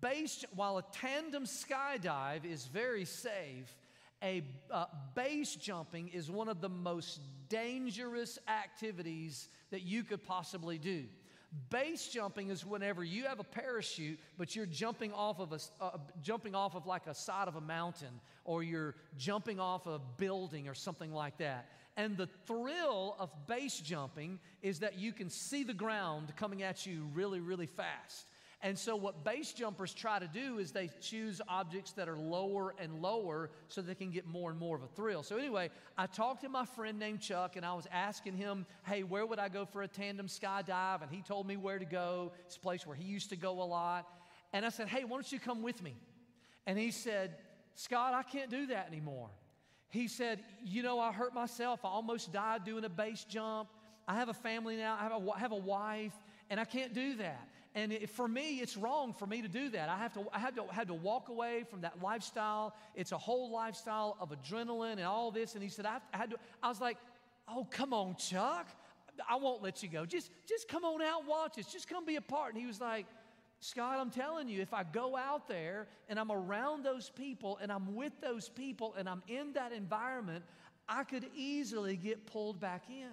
Base, 0.00 0.44
while 0.54 0.78
a 0.78 0.84
tandem 0.92 1.44
skydive 1.44 2.44
is 2.44 2.66
very 2.66 3.04
safe, 3.04 3.74
a 4.22 4.44
uh, 4.70 4.84
base 5.14 5.56
jumping 5.56 6.08
is 6.08 6.30
one 6.30 6.48
of 6.48 6.60
the 6.60 6.68
most 6.68 7.20
dangerous 7.48 8.38
activities 8.46 9.48
that 9.70 9.82
you 9.82 10.04
could 10.04 10.24
possibly 10.24 10.78
do. 10.78 11.04
Base 11.68 12.08
jumping 12.08 12.48
is 12.48 12.64
whenever 12.64 13.04
you 13.04 13.24
have 13.24 13.38
a 13.38 13.44
parachute, 13.44 14.18
but 14.38 14.56
you're 14.56 14.64
jumping 14.64 15.12
off 15.12 15.38
of 15.38 15.52
a 15.52 15.58
uh, 15.82 15.98
jumping 16.22 16.54
off 16.54 16.74
of 16.74 16.86
like 16.86 17.06
a 17.06 17.14
side 17.14 17.46
of 17.46 17.56
a 17.56 17.60
mountain, 17.60 18.20
or 18.44 18.62
you're 18.62 18.94
jumping 19.18 19.60
off 19.60 19.86
a 19.86 20.00
building 20.16 20.66
or 20.66 20.74
something 20.74 21.12
like 21.12 21.36
that. 21.38 21.68
And 21.96 22.16
the 22.16 22.28
thrill 22.46 23.16
of 23.18 23.30
base 23.46 23.78
jumping 23.78 24.38
is 24.62 24.78
that 24.78 24.98
you 24.98 25.12
can 25.12 25.28
see 25.28 25.62
the 25.62 25.74
ground 25.74 26.32
coming 26.36 26.62
at 26.62 26.86
you 26.86 27.06
really, 27.12 27.40
really 27.40 27.66
fast. 27.66 28.26
And 28.64 28.78
so, 28.78 28.94
what 28.94 29.24
base 29.24 29.52
jumpers 29.52 29.92
try 29.92 30.20
to 30.20 30.28
do 30.28 30.58
is 30.58 30.70
they 30.70 30.88
choose 31.00 31.40
objects 31.48 31.92
that 31.92 32.08
are 32.08 32.16
lower 32.16 32.74
and 32.78 33.02
lower 33.02 33.50
so 33.68 33.82
they 33.82 33.96
can 33.96 34.12
get 34.12 34.24
more 34.24 34.50
and 34.50 34.58
more 34.58 34.76
of 34.76 34.84
a 34.84 34.86
thrill. 34.86 35.24
So, 35.24 35.36
anyway, 35.36 35.70
I 35.98 36.06
talked 36.06 36.42
to 36.42 36.48
my 36.48 36.64
friend 36.64 36.96
named 36.98 37.20
Chuck 37.20 37.56
and 37.56 37.66
I 37.66 37.74
was 37.74 37.88
asking 37.90 38.36
him, 38.36 38.66
hey, 38.84 39.02
where 39.02 39.26
would 39.26 39.40
I 39.40 39.48
go 39.48 39.64
for 39.64 39.82
a 39.82 39.88
tandem 39.88 40.28
skydive? 40.28 41.02
And 41.02 41.10
he 41.10 41.22
told 41.22 41.48
me 41.48 41.56
where 41.56 41.78
to 41.80 41.84
go. 41.84 42.32
It's 42.46 42.56
a 42.56 42.60
place 42.60 42.86
where 42.86 42.96
he 42.96 43.04
used 43.04 43.30
to 43.30 43.36
go 43.36 43.62
a 43.62 43.64
lot. 43.64 44.06
And 44.52 44.64
I 44.64 44.68
said, 44.68 44.86
hey, 44.86 45.02
why 45.02 45.16
don't 45.16 45.32
you 45.32 45.40
come 45.40 45.62
with 45.62 45.82
me? 45.82 45.96
And 46.64 46.78
he 46.78 46.92
said, 46.92 47.34
Scott, 47.74 48.14
I 48.14 48.22
can't 48.22 48.50
do 48.50 48.66
that 48.66 48.86
anymore. 48.86 49.30
He 49.88 50.08
said, 50.08 50.40
You 50.64 50.82
know, 50.82 51.00
I 51.00 51.12
hurt 51.12 51.34
myself. 51.34 51.80
I 51.84 51.88
almost 51.88 52.32
died 52.32 52.64
doing 52.64 52.84
a 52.84 52.88
base 52.88 53.24
jump. 53.24 53.68
I 54.08 54.14
have 54.14 54.28
a 54.28 54.34
family 54.34 54.76
now, 54.76 54.96
I 54.98 55.04
have 55.04 55.12
a, 55.12 55.38
have 55.38 55.52
a 55.52 55.56
wife, 55.56 56.14
and 56.50 56.58
I 56.58 56.64
can't 56.64 56.92
do 56.92 57.16
that. 57.16 57.48
And 57.74 57.92
it, 57.92 58.10
for 58.10 58.28
me, 58.28 58.60
it's 58.60 58.76
wrong 58.76 59.14
for 59.14 59.26
me 59.26 59.40
to 59.40 59.48
do 59.48 59.70
that. 59.70 59.88
I 59.88 59.96
have 59.96 60.12
to, 60.14 60.24
I 60.32 60.38
had 60.38 60.56
to, 60.56 60.66
had 60.66 60.88
to 60.88 60.94
walk 60.94 61.28
away 61.30 61.64
from 61.70 61.80
that 61.82 62.02
lifestyle. 62.02 62.74
It's 62.94 63.12
a 63.12 63.18
whole 63.18 63.50
lifestyle 63.50 64.16
of 64.20 64.30
adrenaline 64.30 64.92
and 64.92 65.04
all 65.04 65.30
this. 65.30 65.54
And 65.54 65.62
he 65.62 65.70
said, 65.70 65.86
I, 65.86 65.98
I 66.12 66.16
had 66.18 66.30
to, 66.30 66.36
I 66.62 66.68
was 66.68 66.80
like, 66.80 66.98
oh, 67.48 67.66
come 67.70 67.94
on, 67.94 68.16
Chuck. 68.16 68.68
I 69.28 69.36
won't 69.36 69.62
let 69.62 69.82
you 69.82 69.88
go. 69.88 70.04
Just, 70.04 70.30
just 70.46 70.68
come 70.68 70.84
on 70.84 71.00
out 71.02 71.26
watch 71.26 71.58
us. 71.58 71.66
Just 71.66 71.88
come 71.88 72.04
be 72.04 72.16
a 72.16 72.20
part. 72.20 72.52
And 72.52 72.60
he 72.60 72.66
was 72.66 72.80
like, 72.80 73.06
Scott, 73.60 73.98
I'm 73.98 74.10
telling 74.10 74.48
you, 74.48 74.60
if 74.60 74.74
I 74.74 74.82
go 74.82 75.16
out 75.16 75.46
there 75.48 75.86
and 76.08 76.18
I'm 76.18 76.32
around 76.32 76.84
those 76.84 77.10
people 77.10 77.58
and 77.62 77.70
I'm 77.70 77.94
with 77.94 78.12
those 78.20 78.48
people 78.48 78.94
and 78.98 79.08
I'm 79.08 79.22
in 79.28 79.52
that 79.52 79.72
environment, 79.72 80.44
I 80.88 81.04
could 81.04 81.26
easily 81.36 81.96
get 81.96 82.26
pulled 82.26 82.58
back 82.58 82.82
in. 82.90 83.08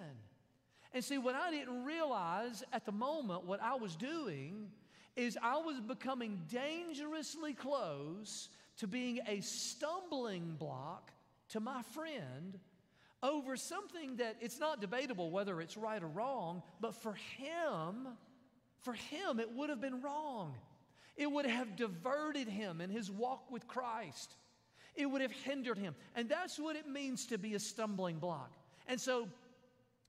And 0.92 1.04
see, 1.04 1.18
what 1.18 1.34
I 1.34 1.50
didn't 1.50 1.84
realize 1.84 2.64
at 2.72 2.84
the 2.84 2.92
moment, 2.92 3.44
what 3.44 3.62
I 3.62 3.76
was 3.76 3.94
doing 3.94 4.68
is 5.16 5.38
I 5.42 5.58
was 5.58 5.80
becoming 5.80 6.40
dangerously 6.48 7.52
close 7.52 8.48
to 8.78 8.86
being 8.86 9.20
a 9.28 9.40
stumbling 9.40 10.56
block 10.58 11.12
to 11.50 11.60
my 11.60 11.82
friend 11.94 12.58
over 13.22 13.56
something 13.56 14.16
that 14.16 14.36
it's 14.40 14.58
not 14.58 14.80
debatable 14.80 15.30
whether 15.30 15.60
it's 15.60 15.76
right 15.76 16.02
or 16.02 16.08
wrong, 16.08 16.62
but 16.80 16.94
for 16.94 17.14
him, 17.36 18.08
for 18.78 18.94
him, 18.94 19.38
it 19.38 19.52
would 19.54 19.68
have 19.68 19.80
been 19.80 20.00
wrong. 20.00 20.54
It 21.16 21.30
would 21.30 21.44
have 21.44 21.76
diverted 21.76 22.48
him 22.48 22.80
in 22.80 22.88
his 22.88 23.10
walk 23.10 23.50
with 23.50 23.68
Christ. 23.68 24.34
It 24.94 25.06
would 25.06 25.20
have 25.20 25.32
hindered 25.32 25.76
him. 25.76 25.94
And 26.16 26.28
that's 26.28 26.58
what 26.58 26.76
it 26.76 26.88
means 26.88 27.26
to 27.26 27.38
be 27.38 27.54
a 27.54 27.58
stumbling 27.58 28.18
block. 28.18 28.52
And 28.88 28.98
so 28.98 29.28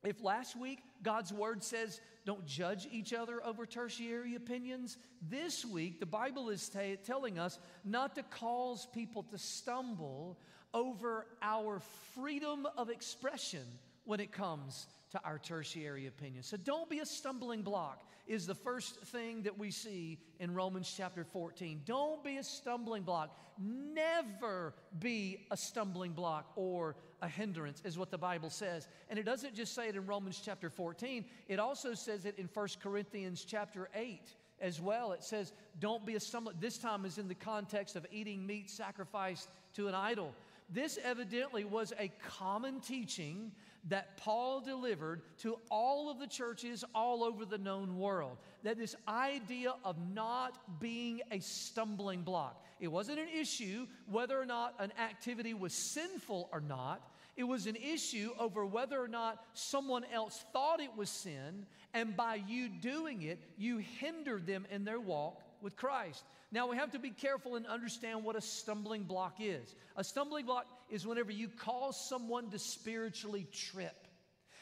if 0.03 0.23
last 0.23 0.55
week 0.55 0.79
God's 1.03 1.31
word 1.31 1.63
says, 1.63 2.01
don't 2.25 2.45
judge 2.45 2.87
each 2.91 3.13
other 3.13 3.43
over 3.45 3.65
tertiary 3.65 4.35
opinions, 4.35 4.97
this 5.29 5.65
week 5.65 5.99
the 5.99 6.05
Bible 6.05 6.49
is 6.49 6.69
t- 6.69 6.97
telling 7.03 7.39
us 7.39 7.59
not 7.83 8.15
to 8.15 8.23
cause 8.23 8.87
people 8.93 9.23
to 9.23 9.37
stumble 9.37 10.39
over 10.73 11.25
our 11.41 11.81
freedom 12.15 12.67
of 12.77 12.89
expression 12.89 13.65
when 14.05 14.19
it 14.19 14.31
comes 14.31 14.87
to 15.11 15.21
our 15.23 15.37
tertiary 15.37 16.07
opinion. 16.07 16.43
So 16.43 16.57
don't 16.57 16.89
be 16.89 16.99
a 16.99 17.05
stumbling 17.05 17.61
block, 17.61 18.03
is 18.27 18.47
the 18.47 18.55
first 18.55 19.01
thing 19.01 19.43
that 19.43 19.57
we 19.57 19.71
see 19.71 20.19
in 20.39 20.53
Romans 20.53 20.93
chapter 20.95 21.23
14. 21.23 21.81
Don't 21.85 22.23
be 22.23 22.37
a 22.37 22.43
stumbling 22.43 23.03
block. 23.03 23.37
Never 23.59 24.73
be 24.99 25.45
a 25.51 25.57
stumbling 25.57 26.13
block 26.13 26.51
or 26.55 26.95
a 27.21 27.27
hindrance, 27.27 27.81
is 27.85 27.97
what 27.97 28.09
the 28.09 28.17
Bible 28.17 28.49
says. 28.49 28.87
And 29.09 29.19
it 29.19 29.23
doesn't 29.23 29.53
just 29.53 29.75
say 29.75 29.89
it 29.89 29.95
in 29.95 30.05
Romans 30.05 30.41
chapter 30.43 30.69
14, 30.69 31.25
it 31.47 31.59
also 31.59 31.93
says 31.93 32.25
it 32.25 32.39
in 32.39 32.49
1 32.51 32.67
Corinthians 32.81 33.45
chapter 33.45 33.89
8 33.93 34.21
as 34.61 34.79
well. 34.79 35.11
It 35.11 35.23
says, 35.23 35.53
Don't 35.79 36.05
be 36.05 36.15
a 36.15 36.19
stumbling. 36.19 36.55
This 36.59 36.77
time 36.77 37.05
is 37.05 37.17
in 37.17 37.27
the 37.27 37.35
context 37.35 37.95
of 37.95 38.05
eating 38.11 38.45
meat 38.45 38.69
sacrificed 38.69 39.49
to 39.73 39.87
an 39.87 39.95
idol. 39.95 40.33
This 40.71 40.97
evidently 41.03 41.65
was 41.65 41.91
a 41.99 42.09
common 42.25 42.79
teaching 42.79 43.51
that 43.89 44.15
Paul 44.15 44.61
delivered 44.61 45.21
to 45.39 45.57
all 45.69 46.09
of 46.09 46.19
the 46.19 46.27
churches 46.27 46.85
all 46.95 47.23
over 47.23 47.45
the 47.45 47.57
known 47.57 47.97
world. 47.97 48.37
That 48.63 48.77
this 48.77 48.95
idea 49.07 49.73
of 49.83 49.97
not 50.13 50.79
being 50.79 51.21
a 51.31 51.39
stumbling 51.39 52.21
block. 52.21 52.63
It 52.79 52.87
wasn't 52.87 53.19
an 53.19 53.27
issue 53.27 53.85
whether 54.09 54.39
or 54.39 54.45
not 54.45 54.75
an 54.79 54.93
activity 54.97 55.53
was 55.53 55.73
sinful 55.73 56.49
or 56.53 56.61
not. 56.61 57.01
It 57.35 57.43
was 57.43 57.67
an 57.67 57.75
issue 57.75 58.31
over 58.39 58.65
whether 58.65 59.01
or 59.01 59.07
not 59.07 59.43
someone 59.53 60.05
else 60.13 60.45
thought 60.53 60.79
it 60.79 60.95
was 60.95 61.09
sin, 61.09 61.65
and 61.93 62.15
by 62.15 62.35
you 62.35 62.69
doing 62.69 63.23
it, 63.23 63.39
you 63.57 63.77
hindered 63.77 64.45
them 64.45 64.65
in 64.69 64.83
their 64.83 64.99
walk 64.99 65.41
with 65.61 65.75
Christ. 65.75 66.23
Now, 66.51 66.67
we 66.67 66.77
have 66.77 66.91
to 66.91 66.99
be 66.99 67.11
careful 67.11 67.55
and 67.55 67.65
understand 67.65 68.23
what 68.23 68.35
a 68.35 68.41
stumbling 68.41 69.03
block 69.03 69.37
is. 69.39 69.75
A 69.95 70.03
stumbling 70.03 70.45
block 70.45 70.65
is 70.89 71.07
whenever 71.07 71.31
you 71.31 71.47
cause 71.47 71.97
someone 72.09 72.49
to 72.49 72.59
spiritually 72.59 73.47
trip. 73.51 74.07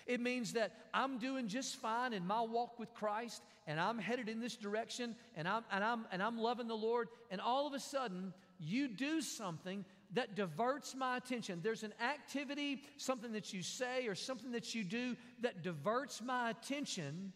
It 0.05 0.19
means 0.19 0.53
that 0.53 0.71
I'm 0.93 1.19
doing 1.19 1.47
just 1.47 1.75
fine 1.75 2.13
in 2.13 2.25
my 2.25 2.41
walk 2.41 2.79
with 2.79 2.93
Christ 2.93 3.43
and 3.67 3.79
I'm 3.79 3.99
headed 3.99 4.27
in 4.27 4.39
this 4.39 4.55
direction 4.55 5.15
and 5.35 5.47
I'm, 5.47 5.63
and 5.71 5.83
I'm, 5.83 6.05
and 6.11 6.23
I'm 6.23 6.39
loving 6.39 6.67
the 6.67 6.75
Lord, 6.75 7.09
and 7.29 7.39
all 7.39 7.67
of 7.67 7.73
a 7.73 7.79
sudden, 7.79 8.33
you 8.59 8.87
do 8.87 9.21
something 9.21 9.85
that 10.13 10.35
diverts 10.35 10.95
my 10.95 11.17
attention. 11.17 11.59
There's 11.63 11.83
an 11.83 11.93
activity, 12.01 12.81
something 12.97 13.31
that 13.33 13.53
you 13.53 13.61
say 13.61 14.07
or 14.07 14.15
something 14.15 14.51
that 14.53 14.73
you 14.73 14.83
do 14.83 15.15
that 15.41 15.61
diverts 15.61 16.21
my 16.21 16.49
attention. 16.49 17.31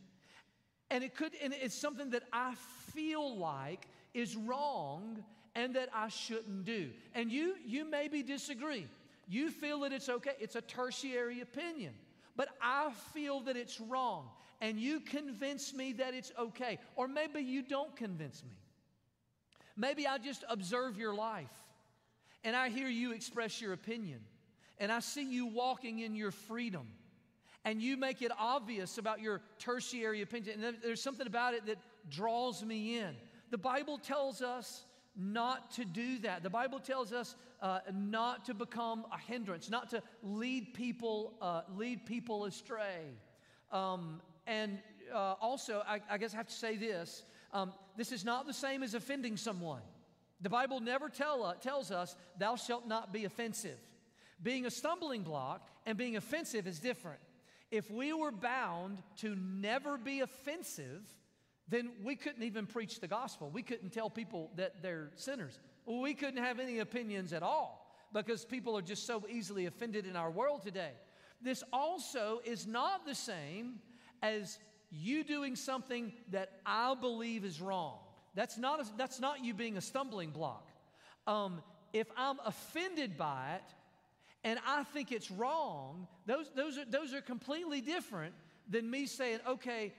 And 0.89 1.03
it 1.03 1.15
could, 1.15 1.33
and 1.43 1.53
it's 1.53 1.75
something 1.75 2.09
that 2.09 2.23
I 2.33 2.55
feel 2.93 3.37
like 3.37 3.87
is 4.13 4.35
wrong 4.35 5.23
and 5.55 5.75
that 5.75 5.89
I 5.93 6.09
shouldn't 6.09 6.65
do. 6.65 6.89
And 7.13 7.31
you, 7.31 7.55
you 7.65 7.85
maybe 7.85 8.23
disagree. 8.23 8.87
You 9.27 9.49
feel 9.51 9.81
that 9.81 9.93
it's 9.93 10.09
okay. 10.09 10.31
It's 10.39 10.55
a 10.55 10.61
tertiary 10.61 11.41
opinion. 11.41 11.93
But 12.35 12.49
I 12.61 12.91
feel 13.13 13.41
that 13.41 13.55
it's 13.55 13.79
wrong. 13.79 14.29
And 14.61 14.79
you 14.79 14.99
convince 14.99 15.73
me 15.73 15.93
that 15.93 16.13
it's 16.13 16.31
okay. 16.39 16.79
Or 16.95 17.07
maybe 17.07 17.41
you 17.41 17.61
don't 17.61 17.95
convince 17.95 18.43
me. 18.43 18.57
Maybe 19.75 20.07
I 20.07 20.17
just 20.17 20.43
observe 20.49 20.97
your 20.97 21.15
life 21.15 21.51
and 22.43 22.55
I 22.55 22.69
hear 22.69 22.87
you 22.87 23.11
express 23.13 23.61
your 23.61 23.73
opinion. 23.73 24.19
And 24.77 24.91
I 24.91 24.99
see 24.99 25.23
you 25.23 25.45
walking 25.45 25.99
in 25.99 26.15
your 26.15 26.31
freedom. 26.31 26.87
And 27.65 27.81
you 27.81 27.95
make 27.95 28.21
it 28.21 28.31
obvious 28.37 28.97
about 28.97 29.21
your 29.21 29.41
tertiary 29.57 30.21
opinion. 30.21 30.63
And 30.63 30.77
there's 30.83 31.01
something 31.01 31.27
about 31.27 31.53
it 31.53 31.65
that 31.67 31.77
draws 32.09 32.63
me 32.63 32.99
in. 32.99 33.15
The 33.51 33.57
Bible 33.57 33.97
tells 33.97 34.41
us 34.41 34.83
not 35.15 35.71
to 35.71 35.85
do 35.85 36.19
that. 36.19 36.43
The 36.43 36.49
Bible 36.49 36.79
tells 36.79 37.13
us 37.13 37.35
uh, 37.61 37.79
not 37.93 38.45
to 38.45 38.53
become 38.53 39.05
a 39.11 39.17
hindrance, 39.17 39.69
not 39.69 39.89
to 39.91 40.01
lead 40.23 40.73
people, 40.73 41.33
uh, 41.41 41.61
lead 41.75 42.05
people 42.05 42.45
astray. 42.45 43.05
Um, 43.71 44.21
and 44.47 44.79
uh, 45.13 45.35
also, 45.39 45.83
I, 45.87 46.01
I, 46.09 46.17
guess 46.17 46.33
I 46.33 46.37
have 46.37 46.47
to 46.47 46.53
say 46.53 46.75
this 46.75 47.23
um, 47.53 47.73
this 47.95 48.11
is 48.11 48.25
not 48.25 48.47
the 48.47 48.53
same 48.53 48.81
as 48.81 48.93
offending 48.95 49.37
someone. 49.37 49.81
The 50.41 50.49
Bible 50.49 50.79
never 50.79 51.07
tell, 51.09 51.43
uh, 51.43 51.53
tells 51.53 51.91
us, 51.91 52.15
thou 52.37 52.55
shalt 52.55 52.87
not 52.87 53.13
be 53.13 53.25
offensive. 53.25 53.77
Being 54.41 54.65
a 54.65 54.71
stumbling 54.71 55.21
block 55.21 55.65
and 55.85 55.97
being 55.97 56.17
offensive 56.17 56.67
is 56.67 56.79
different. 56.79 57.19
If 57.71 57.89
we 57.89 58.11
were 58.11 58.31
bound 58.31 59.01
to 59.17 59.35
never 59.35 59.97
be 59.97 60.19
offensive, 60.19 61.01
then 61.69 61.91
we 62.03 62.15
couldn't 62.15 62.43
even 62.43 62.65
preach 62.65 62.99
the 62.99 63.07
gospel. 63.07 63.49
We 63.49 63.63
couldn't 63.63 63.91
tell 63.91 64.09
people 64.09 64.51
that 64.55 64.81
they're 64.81 65.11
sinners. 65.15 65.59
We 65.85 66.13
couldn't 66.13 66.43
have 66.43 66.59
any 66.59 66.79
opinions 66.79 67.33
at 67.33 67.43
all 67.43 67.97
because 68.13 68.45
people 68.45 68.77
are 68.77 68.81
just 68.81 69.07
so 69.07 69.23
easily 69.29 69.65
offended 69.65 70.05
in 70.05 70.15
our 70.15 70.29
world 70.29 70.61
today. 70.61 70.91
This 71.41 71.63
also 71.73 72.41
is 72.45 72.67
not 72.67 73.05
the 73.05 73.15
same 73.15 73.79
as 74.21 74.59
you 74.91 75.23
doing 75.23 75.55
something 75.55 76.13
that 76.31 76.59
I 76.65 76.95
believe 76.95 77.43
is 77.43 77.59
wrong. 77.59 77.97
That's 78.35 78.57
not, 78.57 78.79
a, 78.79 78.85
that's 78.97 79.19
not 79.19 79.43
you 79.43 79.53
being 79.53 79.77
a 79.77 79.81
stumbling 79.81 80.29
block. 80.29 80.69
Um, 81.27 81.61
if 81.93 82.07
I'm 82.17 82.37
offended 82.45 83.17
by 83.17 83.55
it 83.55 83.75
and 84.43 84.59
I 84.67 84.83
think 84.83 85.11
it's 85.11 85.31
wrong, 85.31 86.07
those, 86.25 86.49
those, 86.55 86.77
are, 86.77 86.85
those 86.85 87.13
are 87.13 87.21
completely 87.21 87.81
different 87.81 88.33
than 88.69 88.89
me 88.89 89.05
saying, 89.05 89.39
okay, 89.47 89.93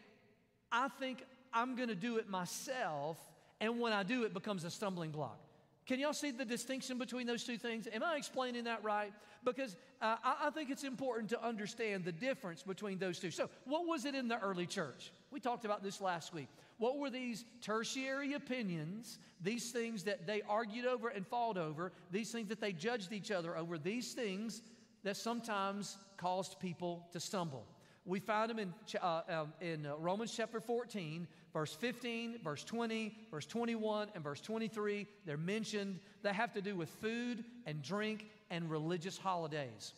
I 0.73 0.88
think 0.88 1.25
I'm 1.54 1.76
going 1.76 1.88
to 1.88 1.94
do 1.94 2.16
it 2.16 2.28
myself, 2.28 3.18
and 3.61 3.80
when 3.80 3.92
I 3.92 4.02
do, 4.02 4.25
it 4.25 4.34
becomes 4.34 4.64
a 4.64 4.70
stumbling 4.70 5.12
block. 5.12 5.38
Can 5.87 6.00
y'all 6.00 6.14
see 6.14 6.30
the 6.30 6.44
distinction 6.44 6.99
between 6.99 7.26
those 7.26 7.44
two 7.44 7.58
things? 7.58 7.87
Am 7.92 8.02
I 8.02 8.16
explaining 8.16 8.64
that 8.64 8.82
right? 8.82 9.12
Because 9.44 9.76
uh, 10.00 10.16
I, 10.25 10.46
I 10.46 10.50
think 10.50 10.70
it's 10.70 10.84
important 10.84 11.28
to 11.30 11.44
understand 11.44 12.04
the 12.04 12.12
difference 12.12 12.62
between 12.62 12.99
those 12.99 13.18
two. 13.18 13.30
So, 13.30 13.50
what 13.66 13.87
was 13.87 14.06
it 14.06 14.14
in 14.14 14.26
the 14.26 14.40
early 14.40 14.66
church? 14.66 15.12
We 15.30 15.40
talked 15.40 15.66
about 15.66 15.82
this 15.82 16.00
last 16.00 16.32
week. 16.32 16.49
What 16.78 16.99
were 16.99 17.11
these 17.11 17.44
tertiary 17.61 18.32
opinions, 18.32 19.18
these 19.40 19.70
things 19.70 20.04
that 20.04 20.26
they 20.26 20.42
argued 20.42 20.87
over 20.87 21.08
and 21.08 21.26
fought 21.26 21.58
over, 21.58 21.92
these 22.11 22.32
things 22.32 22.49
that 22.49 22.61
they 22.61 22.73
judged 22.73 23.12
each 23.12 23.30
other 23.30 23.56
over, 23.56 23.78
these 23.78 24.12
things 24.12 24.62
that 25.04 25.16
sometimes 25.16 25.99
caused 26.16 26.58
people 26.58 27.06
to 27.12 27.20
stumble? 27.20 27.66
We 28.06 28.20
find 28.20 28.50
them 28.50 28.58
in, 28.58 28.75
uh, 29.00 29.23
um, 29.28 29.52
in 29.62 29.87
uh, 29.87 29.96
Romans 29.96 30.34
chapter 30.37 30.61
14, 30.61 31.26
verse 31.54 31.75
15, 31.75 32.40
verse 32.44 32.62
20, 32.62 33.16
verse 33.30 33.46
21, 33.46 34.08
and 34.14 34.23
verse 34.23 34.42
23. 34.42 35.06
They're 35.25 35.38
mentioned. 35.38 36.00
They 36.23 36.32
have 36.32 36.52
to 36.52 36.61
do 36.61 36.76
with 36.76 36.90
food 36.90 37.44
and 37.64 37.82
drink 37.82 38.26
and 38.50 38.70
religious 38.70 39.16
holidays. 39.16 39.94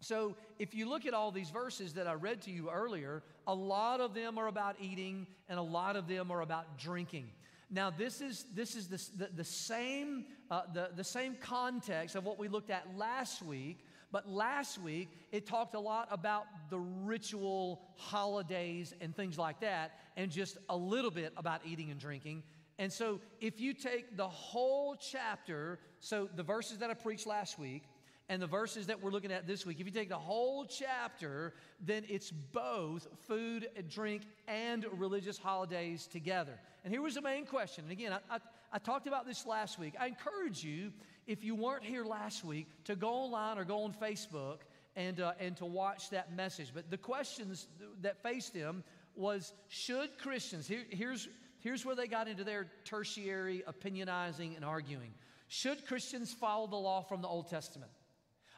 So, 0.00 0.36
if 0.58 0.74
you 0.74 0.88
look 0.88 1.06
at 1.06 1.14
all 1.14 1.32
these 1.32 1.50
verses 1.50 1.94
that 1.94 2.06
I 2.06 2.12
read 2.12 2.42
to 2.42 2.50
you 2.50 2.70
earlier, 2.70 3.22
a 3.46 3.54
lot 3.54 4.00
of 4.00 4.14
them 4.14 4.38
are 4.38 4.48
about 4.48 4.76
eating 4.80 5.26
and 5.48 5.58
a 5.58 5.62
lot 5.62 5.96
of 5.96 6.06
them 6.06 6.30
are 6.30 6.42
about 6.42 6.78
drinking. 6.78 7.30
Now, 7.70 7.90
this 7.90 8.20
is, 8.20 8.44
this 8.54 8.76
is 8.76 8.88
the, 8.88 9.24
the, 9.24 9.30
the 9.36 9.44
same, 9.44 10.26
uh, 10.50 10.62
the, 10.72 10.90
the 10.94 11.04
same 11.04 11.36
context 11.40 12.14
of 12.14 12.24
what 12.24 12.38
we 12.38 12.48
looked 12.48 12.70
at 12.70 12.86
last 12.96 13.42
week 13.42 13.83
But 14.14 14.30
last 14.30 14.80
week, 14.80 15.08
it 15.32 15.44
talked 15.44 15.74
a 15.74 15.80
lot 15.80 16.06
about 16.08 16.44
the 16.70 16.78
ritual 16.78 17.82
holidays 17.96 18.94
and 19.00 19.12
things 19.12 19.36
like 19.36 19.58
that, 19.62 19.98
and 20.16 20.30
just 20.30 20.56
a 20.68 20.76
little 20.76 21.10
bit 21.10 21.32
about 21.36 21.62
eating 21.66 21.90
and 21.90 21.98
drinking. 21.98 22.44
And 22.78 22.92
so, 22.92 23.18
if 23.40 23.60
you 23.60 23.74
take 23.74 24.16
the 24.16 24.28
whole 24.28 24.94
chapter, 24.94 25.80
so 25.98 26.28
the 26.32 26.44
verses 26.44 26.78
that 26.78 26.90
I 26.90 26.94
preached 26.94 27.26
last 27.26 27.58
week, 27.58 27.82
and 28.28 28.40
the 28.40 28.46
verses 28.46 28.86
that 28.86 29.02
we're 29.02 29.10
looking 29.10 29.32
at 29.32 29.48
this 29.48 29.66
week, 29.66 29.80
if 29.80 29.86
you 29.86 29.92
take 29.92 30.10
the 30.10 30.14
whole 30.14 30.64
chapter, 30.64 31.52
then 31.80 32.04
it's 32.08 32.30
both 32.30 33.08
food, 33.26 33.68
and 33.76 33.88
drink, 33.88 34.22
and 34.46 34.86
religious 34.92 35.38
holidays 35.38 36.06
together. 36.06 36.60
And 36.84 36.92
here 36.92 37.02
was 37.02 37.16
the 37.16 37.22
main 37.22 37.46
question. 37.46 37.82
And 37.82 37.90
again, 37.90 38.12
I, 38.12 38.36
I, 38.36 38.38
I 38.72 38.78
talked 38.78 39.08
about 39.08 39.26
this 39.26 39.44
last 39.44 39.76
week. 39.76 39.94
I 39.98 40.06
encourage 40.06 40.62
you, 40.62 40.92
if 41.26 41.44
you 41.44 41.54
weren't 41.54 41.84
here 41.84 42.04
last 42.04 42.44
week, 42.44 42.66
to 42.84 42.96
go 42.96 43.10
online 43.10 43.58
or 43.58 43.64
go 43.64 43.82
on 43.84 43.92
Facebook 43.92 44.58
and, 44.96 45.20
uh, 45.20 45.32
and 45.40 45.56
to 45.56 45.66
watch 45.66 46.10
that 46.10 46.34
message. 46.34 46.70
But 46.74 46.90
the 46.90 46.98
questions 46.98 47.66
that 48.02 48.22
faced 48.22 48.54
him 48.54 48.84
was 49.16 49.52
should 49.68 50.18
Christians, 50.18 50.66
here, 50.66 50.84
here's, 50.90 51.28
here's 51.60 51.84
where 51.84 51.96
they 51.96 52.06
got 52.06 52.28
into 52.28 52.44
their 52.44 52.66
tertiary 52.84 53.62
opinionizing 53.68 54.56
and 54.56 54.64
arguing. 54.64 55.12
Should 55.48 55.86
Christians 55.86 56.32
follow 56.32 56.66
the 56.66 56.76
law 56.76 57.02
from 57.02 57.22
the 57.22 57.28
Old 57.28 57.48
Testament? 57.48 57.90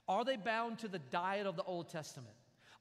Are 0.08 0.24
they 0.24 0.36
bound 0.36 0.78
to 0.80 0.88
the 0.88 1.00
diet 1.10 1.46
of 1.46 1.56
the 1.56 1.64
Old 1.64 1.88
Testament? 1.88 2.34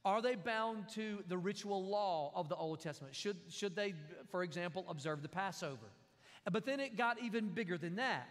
Are 0.04 0.22
they 0.22 0.36
bound 0.36 0.88
to 0.90 1.24
the 1.26 1.36
ritual 1.36 1.84
law 1.84 2.30
of 2.34 2.48
the 2.48 2.54
Old 2.54 2.80
Testament? 2.80 3.14
Should, 3.14 3.36
should 3.48 3.74
they, 3.74 3.94
for 4.30 4.44
example, 4.44 4.84
observe 4.88 5.20
the 5.20 5.28
Passover? 5.28 5.90
But 6.50 6.64
then 6.64 6.78
it 6.78 6.96
got 6.96 7.20
even 7.20 7.48
bigger 7.48 7.76
than 7.76 7.96
that. 7.96 8.28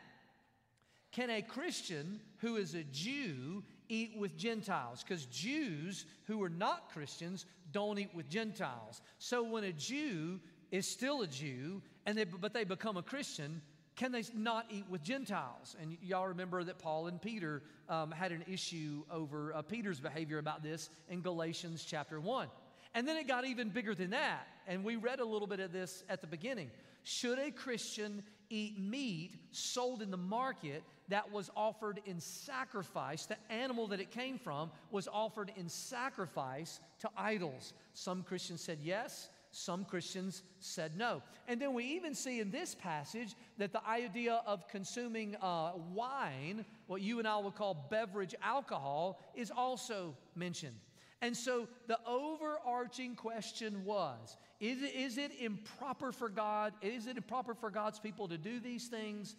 Can 1.15 1.29
a 1.29 1.41
Christian 1.41 2.19
who 2.39 2.57
is 2.57 2.75
a 2.75 2.83
Jew 2.83 3.63
eat 3.87 4.17
with 4.17 4.35
Gentiles? 4.35 5.01
Because 5.01 5.25
Jews 5.27 6.05
who 6.25 6.43
are 6.43 6.49
not 6.49 6.89
Christians 6.91 7.45
don't 7.71 7.97
eat 7.97 8.13
with 8.13 8.27
Gentiles. 8.27 8.99
So 9.17 9.41
when 9.41 9.63
a 9.63 9.71
Jew 9.71 10.41
is 10.71 10.85
still 10.85 11.21
a 11.21 11.27
Jew, 11.27 11.81
and 12.05 12.17
they, 12.17 12.25
but 12.25 12.51
they 12.51 12.65
become 12.65 12.97
a 12.97 13.01
Christian, 13.01 13.61
can 13.95 14.11
they 14.11 14.23
not 14.35 14.65
eat 14.69 14.83
with 14.89 15.03
Gentiles? 15.03 15.77
And 15.81 15.95
y'all 16.01 16.27
remember 16.27 16.65
that 16.65 16.79
Paul 16.79 17.07
and 17.07 17.21
Peter 17.21 17.63
um, 17.87 18.11
had 18.11 18.33
an 18.33 18.43
issue 18.45 19.05
over 19.09 19.53
uh, 19.53 19.61
Peter's 19.61 20.01
behavior 20.01 20.39
about 20.39 20.63
this 20.63 20.89
in 21.07 21.21
Galatians 21.21 21.85
chapter 21.87 22.19
1. 22.19 22.49
And 22.93 23.07
then 23.07 23.15
it 23.15 23.25
got 23.25 23.45
even 23.45 23.69
bigger 23.69 23.95
than 23.95 24.09
that. 24.09 24.47
And 24.67 24.83
we 24.83 24.97
read 24.97 25.21
a 25.21 25.25
little 25.25 25.47
bit 25.47 25.61
of 25.61 25.71
this 25.71 26.03
at 26.09 26.19
the 26.19 26.27
beginning. 26.27 26.71
Should 27.03 27.39
a 27.39 27.51
Christian 27.51 28.21
eat 28.49 28.77
meat 28.77 29.37
sold 29.51 30.01
in 30.01 30.11
the 30.11 30.17
market 30.17 30.83
that 31.09 31.31
was 31.31 31.49
offered 31.55 32.01
in 32.05 32.19
sacrifice? 32.19 33.25
The 33.25 33.37
animal 33.49 33.87
that 33.87 33.99
it 33.99 34.11
came 34.11 34.37
from 34.37 34.71
was 34.91 35.07
offered 35.07 35.51
in 35.55 35.69
sacrifice 35.69 36.79
to 36.99 37.09
idols. 37.17 37.73
Some 37.93 38.23
Christians 38.23 38.61
said 38.61 38.79
yes, 38.81 39.29
some 39.51 39.85
Christians 39.85 40.43
said 40.59 40.97
no. 40.97 41.21
And 41.47 41.61
then 41.61 41.73
we 41.73 41.85
even 41.85 42.13
see 42.13 42.41
in 42.41 42.51
this 42.51 42.75
passage 42.75 43.35
that 43.57 43.71
the 43.71 43.85
idea 43.87 44.41
of 44.45 44.67
consuming 44.67 45.35
uh, 45.41 45.71
wine, 45.93 46.65
what 46.87 47.01
you 47.01 47.19
and 47.19 47.27
I 47.27 47.37
would 47.37 47.55
call 47.55 47.87
beverage 47.89 48.35
alcohol, 48.43 49.21
is 49.33 49.51
also 49.55 50.15
mentioned. 50.35 50.75
And 51.21 51.35
so 51.35 51.67
the 51.87 51.97
overarching 52.05 53.15
question 53.15 53.85
was 53.85 54.37
is 54.59 54.81
it, 54.81 54.93
is 54.93 55.17
it 55.17 55.31
improper 55.39 56.11
for 56.11 56.29
God? 56.29 56.73
Is 56.81 57.07
it 57.07 57.17
improper 57.17 57.53
for 57.53 57.69
God's 57.69 57.99
people 57.99 58.27
to 58.27 58.37
do 58.37 58.59
these 58.59 58.87
things? 58.87 59.35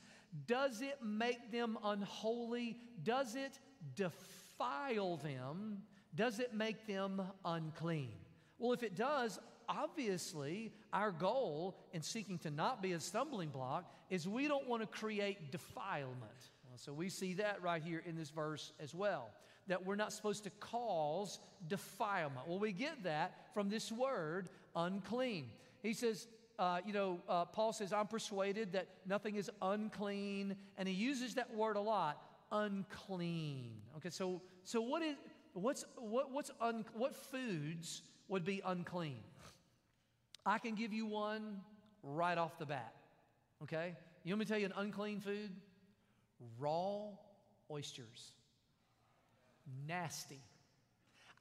Does 0.47 0.83
it 0.83 0.99
make 1.03 1.51
them 1.51 1.79
unholy? 1.83 2.77
Does 3.03 3.35
it 3.35 3.59
defile 3.95 5.17
them? 5.17 5.83
Does 6.15 6.39
it 6.41 6.55
make 6.55 6.87
them 6.87 7.23
unclean? 7.45 8.13
Well, 8.59 8.73
if 8.73 8.83
it 8.83 8.97
does, 8.97 9.39
obviously, 9.69 10.73
our 10.93 11.11
goal 11.11 11.77
in 11.93 12.03
seeking 12.03 12.39
to 12.39 12.51
not 12.51 12.83
be 12.83 12.93
a 12.93 13.01
stumbling 13.01 13.51
block 13.51 13.93
is 14.11 14.27
we 14.27 14.49
don't 14.49 14.67
want 14.69 14.83
to 14.83 14.89
create 14.89 15.51
defilement. 15.51 16.21
So 16.77 16.93
we 16.93 17.09
see 17.09 17.35
that 17.35 17.63
right 17.63 17.83
here 17.83 18.03
in 18.05 18.17
this 18.17 18.31
verse 18.31 18.73
as 18.81 18.95
well, 18.95 19.31
that 19.67 19.87
we're 19.87 19.97
not 19.97 20.13
supposed 20.13 20.45
to 20.45 20.51
cause 20.61 21.39
defilement. 21.69 22.47
Well, 22.47 22.59
we 22.59 22.73
get 22.73 23.03
that 23.05 23.55
from 23.55 23.71
this 23.71 23.91
word, 23.91 24.51
unclean. 24.75 25.47
He 25.83 25.95
says, 25.95 26.27
uh, 26.59 26.81
you 26.87 26.93
know, 26.93 27.21
uh, 27.29 27.45
Paul 27.45 27.73
says, 27.73 27.93
I'm 27.93 28.07
persuaded 28.07 28.73
that 28.73 28.89
nothing 29.07 29.37
is 29.37 29.51
unclean, 29.61 30.57
and 30.79 30.89
he 30.89 30.95
uses 30.95 31.35
that 31.35 31.55
word 31.55 31.77
a 31.77 31.81
lot, 31.81 32.23
unclean. 32.51 33.73
Okay, 33.99 34.11
so 34.11 34.41
so 34.65 34.81
what 34.81 35.03
is 35.03 35.17
what's 35.53 35.85
what 35.97 36.31
what's 36.33 36.51
un, 36.61 36.85
what 36.95 37.15
foods 37.15 38.03
would 38.29 38.45
be 38.45 38.63
unclean? 38.65 39.23
I 40.45 40.59
can 40.59 40.75
give 40.75 40.93
you 40.93 41.07
one 41.07 41.61
right 42.03 42.39
off 42.39 42.59
the 42.59 42.67
bat. 42.67 42.95
Okay? 43.65 43.95
You 44.25 44.33
want 44.33 44.41
me 44.41 44.45
to 44.45 44.51
tell 44.51 44.59
you 44.59 44.67
an 44.67 44.75
unclean 44.77 45.21
food? 45.21 45.51
Raw 46.59 47.09
oysters. 47.71 48.33
Nasty. 49.89 50.41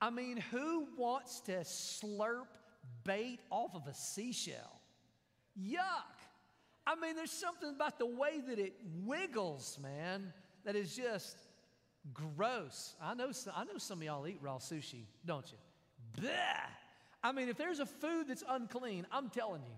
I 0.01 0.10
mean, 0.10 0.38
who 0.51 0.88
wants 0.97 1.41
to 1.41 1.58
slurp 1.60 2.47
bait 3.04 3.39
off 3.49 3.75
of 3.75 3.88
a 3.88 3.93
seashell? 3.93 4.75
Yuck. 5.62 5.80
I 6.88 6.96
mean, 6.96 7.15
there's 7.15 7.32
something 7.32 7.70
about 7.70 7.98
the 7.98 8.06
way 8.06 8.41
that 8.48 8.60
it 8.60 8.76
wiggles, 9.04 9.80
man, 9.82 10.32
that 10.65 10.76
is 10.76 10.96
just 10.96 11.38
gross. 12.13 12.94
I 13.02 13.15
know, 13.15 13.32
I 13.56 13.63
know 13.63 13.78
some 13.78 14.00
of 14.00 14.04
y'all 14.04 14.28
eat 14.28 14.38
raw 14.41 14.58
sushi, 14.58 15.06
don't 15.26 15.46
you? 15.52 15.58
Bleh. 16.22 16.30
I 17.24 17.32
mean, 17.32 17.50
if 17.50 17.58
there's 17.58 17.80
a 17.80 17.86
food 17.86 18.28
that's 18.28 18.44
unclean, 18.48 19.08
I'm 19.12 19.30
telling 19.30 19.63
you, 19.63 19.74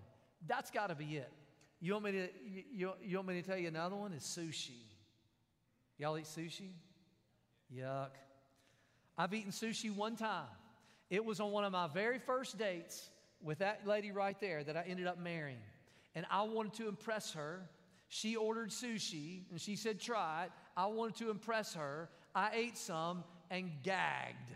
that's 0.45 0.69
got 0.69 0.89
to 0.89 0.95
be 0.95 1.17
it. 1.17 1.31
You 1.79 1.93
want 1.93 2.05
me 2.05 2.11
to 2.11 2.27
you, 2.73 2.91
you 3.03 3.17
want 3.17 3.27
me 3.27 3.41
to 3.41 3.47
tell 3.47 3.57
you 3.57 3.67
another 3.67 3.95
one? 3.95 4.11
Is 4.11 4.23
sushi. 4.23 4.81
Y'all 5.97 6.17
eat 6.17 6.25
sushi? 6.25 6.71
Yuck. 7.73 8.09
I've 9.17 9.33
eaten 9.33 9.51
sushi 9.51 9.95
one 9.95 10.15
time. 10.15 10.47
It 11.09 11.23
was 11.23 11.39
on 11.39 11.51
one 11.51 11.63
of 11.63 11.71
my 11.71 11.87
very 11.87 12.19
first 12.19 12.57
dates 12.57 13.09
with 13.41 13.59
that 13.59 13.87
lady 13.87 14.11
right 14.11 14.39
there 14.39 14.63
that 14.63 14.75
I 14.77 14.83
ended 14.87 15.07
up 15.07 15.19
marrying. 15.19 15.57
And 16.15 16.25
I 16.31 16.43
wanted 16.43 16.73
to 16.75 16.87
impress 16.87 17.33
her. 17.33 17.61
She 18.09 18.35
ordered 18.35 18.69
sushi 18.69 19.41
and 19.51 19.59
she 19.59 19.75
said, 19.75 19.99
try 19.99 20.45
it. 20.45 20.51
I 20.75 20.87
wanted 20.87 21.15
to 21.17 21.29
impress 21.29 21.73
her. 21.73 22.09
I 22.33 22.51
ate 22.53 22.77
some 22.77 23.23
and 23.49 23.71
gagged. 23.83 24.51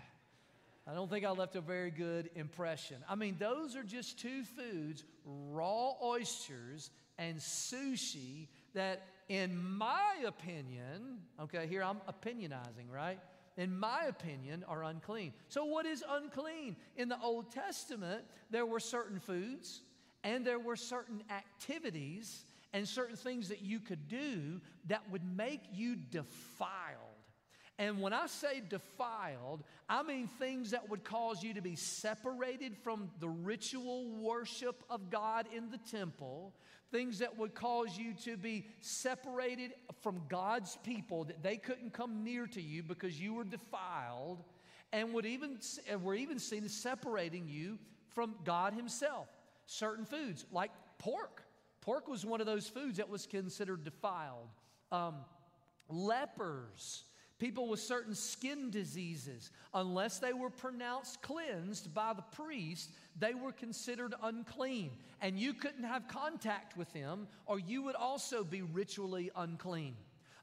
I 0.87 0.93
don't 0.93 1.09
think 1.09 1.25
I 1.25 1.29
left 1.29 1.55
a 1.55 1.61
very 1.61 1.91
good 1.91 2.29
impression. 2.35 2.97
I 3.07 3.15
mean, 3.15 3.35
those 3.39 3.75
are 3.75 3.83
just 3.83 4.19
two 4.19 4.43
foods 4.43 5.03
raw 5.25 5.93
oysters 6.03 6.89
and 7.17 7.37
sushi 7.37 8.47
that, 8.73 9.03
in 9.29 9.55
my 9.77 10.23
opinion, 10.25 11.19
okay, 11.39 11.67
here 11.67 11.83
I'm 11.83 12.01
opinionizing, 12.09 12.91
right? 12.91 13.19
In 13.57 13.77
my 13.77 14.05
opinion, 14.07 14.63
are 14.67 14.83
unclean. 14.83 15.33
So, 15.49 15.65
what 15.65 15.85
is 15.85 16.03
unclean? 16.07 16.77
In 16.95 17.09
the 17.09 17.19
Old 17.21 17.51
Testament, 17.51 18.23
there 18.49 18.65
were 18.65 18.79
certain 18.79 19.19
foods 19.19 19.81
and 20.23 20.45
there 20.45 20.59
were 20.59 20.75
certain 20.75 21.23
activities 21.29 22.45
and 22.73 22.87
certain 22.87 23.15
things 23.15 23.49
that 23.49 23.61
you 23.61 23.79
could 23.79 24.07
do 24.07 24.61
that 24.87 25.09
would 25.11 25.23
make 25.35 25.61
you 25.73 25.95
defiled. 25.95 27.10
And 27.81 27.99
when 27.99 28.13
I 28.13 28.27
say 28.27 28.61
defiled, 28.69 29.63
I 29.89 30.03
mean 30.03 30.27
things 30.27 30.69
that 30.69 30.87
would 30.91 31.03
cause 31.03 31.41
you 31.41 31.55
to 31.55 31.63
be 31.63 31.75
separated 31.75 32.77
from 32.77 33.09
the 33.19 33.27
ritual 33.27 34.07
worship 34.19 34.83
of 34.87 35.09
God 35.09 35.47
in 35.51 35.71
the 35.71 35.79
temple, 35.79 36.53
things 36.91 37.17
that 37.17 37.39
would 37.39 37.55
cause 37.55 37.97
you 37.97 38.13
to 38.25 38.37
be 38.37 38.67
separated 38.81 39.73
from 40.03 40.21
God's 40.29 40.77
people, 40.83 41.23
that 41.23 41.41
they 41.41 41.57
couldn't 41.57 41.91
come 41.91 42.23
near 42.23 42.45
to 42.45 42.61
you 42.61 42.83
because 42.83 43.19
you 43.19 43.33
were 43.33 43.43
defiled, 43.43 44.43
and 44.93 45.11
would 45.15 45.25
even 45.25 45.57
were 46.03 46.13
even 46.13 46.37
seen 46.37 46.63
as 46.63 46.73
separating 46.73 47.47
you 47.47 47.79
from 48.09 48.35
God 48.45 48.75
Himself. 48.75 49.27
Certain 49.65 50.05
foods, 50.05 50.45
like 50.51 50.69
pork. 50.99 51.41
Pork 51.81 52.07
was 52.07 52.27
one 52.27 52.41
of 52.41 52.45
those 52.45 52.67
foods 52.67 52.97
that 52.97 53.09
was 53.09 53.25
considered 53.25 53.83
defiled. 53.83 54.49
Um, 54.91 55.15
lepers 55.89 57.05
people 57.41 57.67
with 57.67 57.79
certain 57.79 58.13
skin 58.13 58.69
diseases, 58.69 59.49
unless 59.73 60.19
they 60.19 60.31
were 60.31 60.51
pronounced 60.51 61.23
cleansed 61.23 61.91
by 61.91 62.13
the 62.13 62.21
priest, 62.21 62.91
they 63.19 63.33
were 63.33 63.51
considered 63.51 64.13
unclean. 64.21 64.91
And 65.21 65.39
you 65.39 65.55
couldn't 65.55 65.83
have 65.83 66.07
contact 66.07 66.77
with 66.77 66.93
them, 66.93 67.27
or 67.47 67.57
you 67.57 67.81
would 67.81 67.95
also 67.95 68.43
be 68.43 68.61
ritually 68.61 69.31
unclean. 69.35 69.95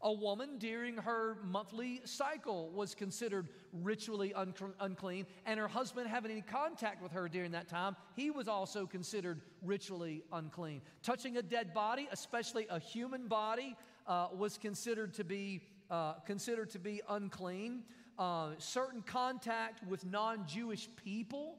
A 0.02 0.12
woman 0.12 0.58
during 0.58 0.96
her 0.96 1.38
monthly 1.44 2.00
cycle 2.04 2.70
was 2.70 2.96
considered 2.96 3.48
ritually 3.72 4.34
un- 4.34 4.54
unclean, 4.80 5.26
and 5.46 5.60
her 5.60 5.68
husband 5.68 6.08
having 6.08 6.32
any 6.32 6.40
contact 6.40 7.00
with 7.00 7.12
her 7.12 7.28
during 7.28 7.52
that 7.52 7.68
time, 7.68 7.94
he 8.16 8.30
was 8.30 8.48
also 8.48 8.86
considered 8.86 9.40
ritually 9.62 10.24
unclean. 10.32 10.82
Touching 11.04 11.36
a 11.36 11.42
dead 11.42 11.72
body, 11.72 12.08
especially 12.10 12.66
a 12.70 12.80
human 12.80 13.28
body, 13.28 13.76
uh, 14.08 14.28
was 14.36 14.58
considered 14.58 15.14
to 15.14 15.22
be 15.22 15.62
uh, 15.90 16.14
considered 16.26 16.70
to 16.70 16.78
be 16.78 17.00
unclean. 17.08 17.84
uh, 18.18 18.50
certain 18.58 19.02
contact 19.02 19.86
with 19.86 20.04
non 20.04 20.46
Jewish 20.46 20.88
people 20.96 21.58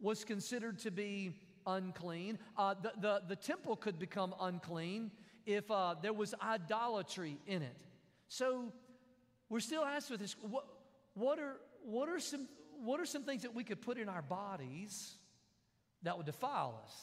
was 0.00 0.24
considered 0.24 0.78
to 0.80 0.90
be 0.90 1.32
unclean. 1.66 2.38
Uh, 2.56 2.74
the, 2.80 2.92
the, 3.00 3.22
the 3.28 3.36
temple 3.36 3.76
could 3.76 3.98
become 3.98 4.34
unclean 4.40 5.10
if 5.46 5.70
uh, 5.70 5.94
there 6.00 6.12
was 6.12 6.34
idolatry 6.42 7.38
in 7.46 7.62
it. 7.62 7.76
So 8.28 8.72
we're 9.48 9.60
still 9.60 9.84
asked 9.84 10.10
with 10.10 10.20
this 10.20 10.36
what, 10.40 10.66
what, 11.14 11.38
are, 11.38 11.56
what, 11.84 12.08
are 12.08 12.20
some, 12.20 12.48
what 12.84 13.00
are 13.00 13.06
some 13.06 13.24
things 13.24 13.42
that 13.42 13.54
we 13.54 13.64
could 13.64 13.80
put 13.80 13.98
in 13.98 14.08
our 14.08 14.22
bodies 14.22 15.14
that 16.02 16.16
would 16.16 16.26
defile 16.26 16.80
us? 16.84 16.94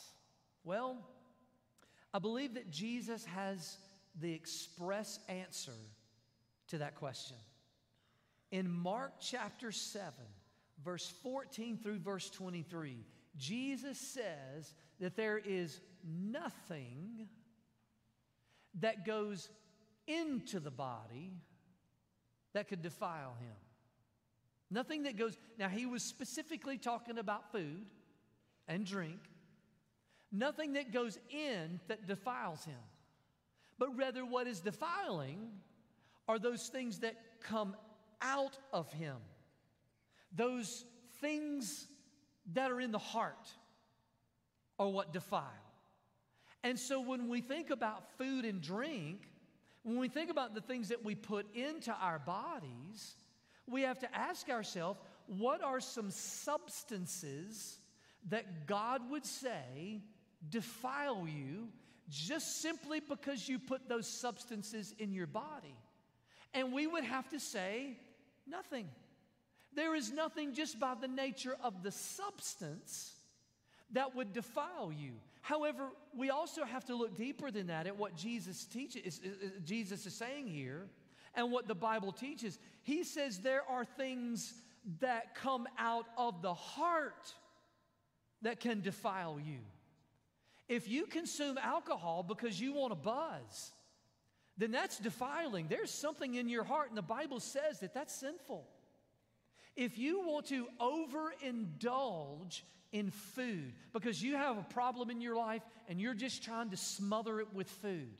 Well, 0.63 0.97
I 2.13 2.19
believe 2.19 2.53
that 2.53 2.69
Jesus 2.69 3.25
has 3.25 3.77
the 4.19 4.31
express 4.31 5.19
answer 5.27 5.71
to 6.67 6.77
that 6.79 6.95
question. 6.95 7.37
In 8.51 8.69
Mark 8.69 9.13
chapter 9.19 9.71
7, 9.71 10.13
verse 10.83 11.11
14 11.23 11.79
through 11.81 11.99
verse 11.99 12.29
23, 12.29 13.05
Jesus 13.37 13.97
says 13.97 14.73
that 14.99 15.15
there 15.15 15.39
is 15.39 15.79
nothing 16.03 17.27
that 18.79 19.05
goes 19.05 19.49
into 20.07 20.59
the 20.59 20.71
body 20.71 21.33
that 22.53 22.67
could 22.67 22.81
defile 22.81 23.35
him. 23.39 23.55
Nothing 24.69 25.03
that 25.03 25.17
goes, 25.17 25.37
now 25.57 25.69
he 25.69 25.85
was 25.85 26.03
specifically 26.03 26.77
talking 26.77 27.17
about 27.17 27.51
food 27.51 27.85
and 28.67 28.85
drink. 28.85 29.19
Nothing 30.31 30.73
that 30.73 30.91
goes 30.91 31.19
in 31.29 31.79
that 31.87 32.07
defiles 32.07 32.65
him. 32.65 32.79
But 33.77 33.95
rather, 33.95 34.25
what 34.25 34.47
is 34.47 34.61
defiling 34.61 35.49
are 36.27 36.39
those 36.39 36.67
things 36.67 36.99
that 36.99 37.15
come 37.41 37.75
out 38.21 38.57
of 38.71 38.91
him. 38.93 39.17
Those 40.35 40.85
things 41.21 41.87
that 42.53 42.71
are 42.71 42.81
in 42.81 42.91
the 42.91 42.99
heart 42.99 43.51
are 44.79 44.89
what 44.89 45.13
defile. 45.13 45.43
And 46.63 46.79
so 46.79 47.01
when 47.01 47.27
we 47.27 47.41
think 47.41 47.69
about 47.69 48.09
food 48.17 48.45
and 48.45 48.61
drink, 48.61 49.27
when 49.83 49.97
we 49.97 50.07
think 50.07 50.31
about 50.31 50.55
the 50.55 50.61
things 50.61 50.89
that 50.89 51.03
we 51.03 51.13
put 51.13 51.53
into 51.53 51.91
our 51.91 52.19
bodies, 52.19 53.15
we 53.67 53.81
have 53.81 53.99
to 53.99 54.15
ask 54.15 54.49
ourselves 54.49 54.99
what 55.27 55.61
are 55.63 55.79
some 55.79 56.09
substances 56.09 57.79
that 58.29 58.65
God 58.65 59.01
would 59.09 59.25
say 59.25 60.01
defile 60.49 61.27
you 61.27 61.67
just 62.09 62.61
simply 62.61 62.99
because 62.99 63.47
you 63.47 63.59
put 63.59 63.87
those 63.87 64.07
substances 64.07 64.93
in 64.99 65.13
your 65.13 65.27
body? 65.27 65.75
And 66.53 66.71
we 66.71 66.87
would 66.87 67.03
have 67.03 67.29
to 67.29 67.39
say, 67.39 67.97
nothing. 68.47 68.87
There 69.75 69.95
is 69.95 70.11
nothing 70.11 70.53
just 70.53 70.79
by 70.79 70.93
the 70.99 71.07
nature 71.07 71.57
of 71.63 71.81
the 71.83 71.91
substance 71.91 73.13
that 73.91 74.15
would 74.15 74.33
defile 74.33 74.91
you. 74.91 75.13
However, 75.41 75.89
we 76.15 76.29
also 76.29 76.63
have 76.63 76.85
to 76.85 76.95
look 76.95 77.15
deeper 77.15 77.51
than 77.51 77.67
that 77.67 77.87
at 77.87 77.97
what 77.97 78.15
Jesus 78.15 78.65
teaches, 78.65 79.19
Jesus 79.65 80.05
is 80.05 80.13
saying 80.13 80.47
here, 80.47 80.87
and 81.35 81.51
what 81.51 81.67
the 81.67 81.75
Bible 81.75 82.11
teaches. 82.11 82.59
He 82.83 83.03
says 83.03 83.39
there 83.39 83.63
are 83.67 83.83
things 83.83 84.53
that 84.99 85.35
come 85.35 85.67
out 85.77 86.05
of 86.17 86.41
the 86.41 86.53
heart 86.53 87.33
that 88.41 88.59
can 88.59 88.81
defile 88.81 89.39
you. 89.43 89.59
If 90.69 90.87
you 90.87 91.05
consume 91.05 91.57
alcohol 91.57 92.23
because 92.23 92.59
you 92.59 92.73
want 92.73 92.93
a 92.93 92.97
buzz, 92.97 93.71
then 94.57 94.71
that's 94.71 94.97
defiling. 94.99 95.67
There's 95.67 95.91
something 95.91 96.35
in 96.35 96.47
your 96.47 96.63
heart, 96.63 96.89
and 96.89 96.97
the 96.97 97.01
Bible 97.01 97.39
says 97.39 97.79
that 97.79 97.93
that's 97.93 98.13
sinful. 98.13 98.67
If 99.75 99.97
you 99.97 100.21
want 100.27 100.47
to 100.47 100.67
overindulge 100.79 102.61
in 102.91 103.09
food 103.09 103.73
because 103.91 104.21
you 104.21 104.35
have 104.35 104.57
a 104.57 104.63
problem 104.63 105.09
in 105.09 105.19
your 105.19 105.35
life 105.35 105.63
and 105.89 105.99
you're 105.99 106.13
just 106.13 106.43
trying 106.43 106.69
to 106.69 106.77
smother 106.77 107.39
it 107.39 107.47
with 107.53 107.67
food, 107.67 108.11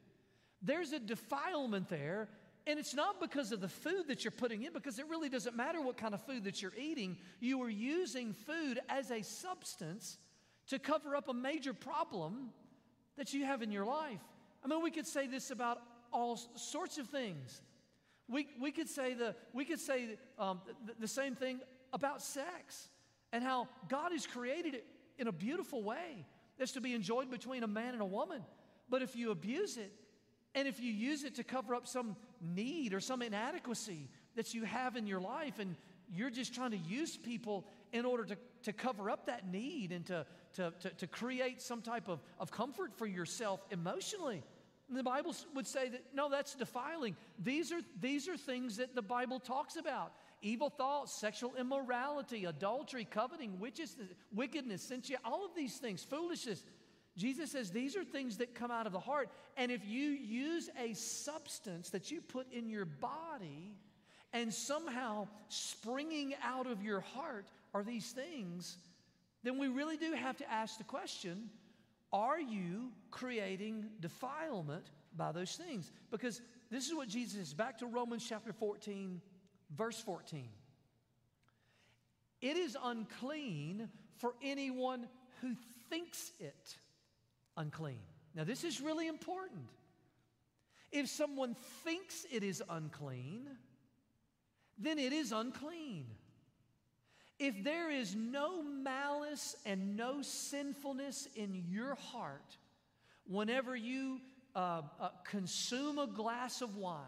there's 0.64 0.94
a 0.94 1.00
defilement 1.00 1.90
there. 1.90 2.30
And 2.66 2.80
it's 2.80 2.96
not 2.96 3.20
because 3.20 3.52
of 3.52 3.60
the 3.60 3.68
food 3.68 4.08
that 4.08 4.24
you're 4.24 4.32
putting 4.32 4.64
in, 4.64 4.72
because 4.72 4.98
it 4.98 5.08
really 5.10 5.28
doesn't 5.28 5.56
matter 5.56 5.82
what 5.82 5.98
kind 5.98 6.14
of 6.14 6.24
food 6.24 6.46
that 6.46 6.62
you're 6.62 6.74
eating. 6.80 7.18
You 7.42 7.62
are 7.62 7.70
using 7.70 8.34
food 8.34 8.80
as 8.88 9.12
a 9.12 9.22
substance 9.22 10.18
to 10.70 10.80
cover 10.80 11.16
up 11.16 11.28
a 11.28 11.34
major 11.34 11.74
problem 11.74 12.52
that 13.18 13.34
you 13.34 13.46
have 13.46 13.62
in 13.62 13.72
your 13.72 13.86
life. 13.86 14.22
I 14.64 14.68
mean, 14.70 14.82
we 14.82 14.92
could 14.92 15.06
say 15.06 15.28
this 15.28 15.52
about 15.52 15.82
all 16.14 16.40
sorts 16.56 16.98
of 16.98 17.08
things. 17.08 17.62
We, 18.30 18.48
we 18.62 18.72
could 18.72 18.88
say, 18.88 19.14
the, 19.14 19.36
we 19.52 19.66
could 19.66 19.80
say 19.80 20.18
um, 20.40 20.62
the, 20.86 20.94
the 21.00 21.08
same 21.08 21.36
thing 21.36 21.60
about 21.92 22.22
sex 22.22 22.88
and 23.34 23.44
how 23.44 23.68
God 23.90 24.12
has 24.12 24.26
created 24.26 24.76
it 24.76 24.86
in 25.18 25.28
a 25.28 25.32
beautiful 25.32 25.84
way 25.84 26.26
that's 26.58 26.72
to 26.74 26.82
be 26.82 26.94
enjoyed 26.94 27.30
between 27.30 27.64
a 27.64 27.68
man 27.68 27.94
and 27.94 28.02
a 28.02 28.06
woman. 28.06 28.42
But 28.90 29.02
if 29.02 29.16
you 29.16 29.32
abuse 29.32 29.78
it, 29.78 29.92
and 30.56 30.68
if 30.68 30.80
you 30.80 30.92
use 30.92 31.24
it 31.24 31.36
to 31.36 31.44
cover 31.44 31.74
up 31.74 31.88
some 31.88 32.16
need 32.40 32.94
or 32.94 33.00
some 33.00 33.22
inadequacy 33.22 34.08
that 34.36 34.54
you 34.54 34.64
have 34.66 34.96
in 34.96 35.08
your 35.08 35.20
life, 35.20 35.58
and 35.60 35.76
you're 36.12 36.30
just 36.30 36.54
trying 36.54 36.72
to 36.72 36.78
use 36.78 37.18
people 37.18 37.66
in 37.92 38.06
order 38.06 38.24
to, 38.24 38.38
to 38.64 38.74
cover 38.74 39.10
up 39.10 39.26
that 39.26 39.52
need 39.52 39.92
and 39.92 40.06
to, 40.06 40.26
to, 40.54 40.72
to, 40.80 40.90
to 40.92 41.08
create 41.08 41.62
some 41.62 41.82
type 41.82 42.08
of, 42.08 42.20
of 42.40 42.52
comfort 42.52 42.94
for 42.96 43.08
yourself 43.08 43.64
emotionally, 43.72 44.44
the 44.96 45.04
Bible 45.04 45.36
would 45.56 45.68
say 45.68 45.90
that 45.90 46.04
no, 46.14 46.30
that's 46.30 46.56
defiling. 46.56 47.16
These 47.40 47.72
are, 47.72 47.82
these 48.00 48.28
are 48.28 48.38
things 48.38 48.78
that 48.78 48.96
the 48.96 49.02
Bible 49.02 49.40
talks 49.40 49.76
about 49.76 50.14
evil 50.42 50.70
thoughts, 50.70 51.14
sexual 51.14 51.54
immorality, 51.58 52.46
adultery, 52.46 53.08
coveting, 53.10 53.60
wickedness, 53.60 54.84
sensuality, 54.84 55.24
all 55.24 55.46
of 55.46 55.56
these 55.56 55.78
things, 55.78 56.04
foolishness. 56.04 56.62
Jesus 57.16 57.52
says 57.52 57.72
these 57.72 57.96
are 57.96 58.04
things 58.04 58.38
that 58.38 58.54
come 58.54 58.72
out 58.72 58.86
of 58.86 58.92
the 58.92 59.00
heart. 59.00 59.30
And 59.56 59.72
if 59.72 59.86
you 59.86 60.10
use 60.10 60.70
a 60.80 60.94
substance 60.94 61.90
that 61.92 62.12
you 62.12 62.22
put 62.22 62.52
in 62.52 62.70
your 62.70 62.86
body 62.86 63.78
and 64.34 64.54
somehow 64.54 65.28
springing 65.48 66.34
out 66.44 66.68
of 66.68 66.84
your 66.84 67.02
heart 67.02 67.48
are 67.74 67.84
these 67.84 68.12
things, 68.12 68.78
then 69.44 69.58
we 69.58 69.68
really 69.68 69.98
do 69.98 70.14
have 70.14 70.38
to 70.38 70.52
ask 70.52 70.78
the 70.78 70.84
question 70.84 71.50
are 72.14 72.40
you 72.40 72.92
creating 73.12 73.90
defilement 74.00 74.86
by 75.18 75.32
those 75.32 75.56
things? 75.56 75.92
Because 76.12 76.42
this 76.70 76.88
is 76.88 76.94
what 76.94 77.08
Jesus 77.10 77.50
is. 77.50 77.54
Back 77.54 77.80
to 77.80 77.88
Romans 77.88 78.26
chapter 78.28 78.54
14, 78.54 79.20
verse 79.76 80.00
14. 80.00 80.48
It 82.42 82.56
is 82.56 82.78
unclean 82.82 83.90
for 84.18 84.36
anyone 84.44 85.08
who 85.42 85.56
thinks 85.90 86.32
it 86.40 86.78
unclean. 87.58 88.00
Now, 88.36 88.44
this 88.44 88.64
is 88.64 88.80
really 88.80 89.08
important. 89.08 89.66
If 90.92 91.08
someone 91.10 91.56
thinks 91.84 92.26
it 92.32 92.44
is 92.44 92.62
unclean, 92.70 93.48
then 94.78 95.00
it 95.00 95.14
is 95.14 95.32
unclean. 95.32 96.06
If 97.44 97.62
there 97.62 97.92
is 97.92 98.16
no 98.16 98.64
malice 98.64 99.58
and 99.66 99.98
no 99.98 100.22
sinfulness 100.22 101.28
in 101.36 101.66
your 101.68 101.96
heart, 101.96 102.58
whenever 103.28 103.76
you 103.76 104.22
uh, 104.56 104.84
uh, 104.98 105.10
consume 105.26 106.00
a 106.00 106.08
glass 106.08 106.62
of 106.62 106.78
wine, 106.78 107.04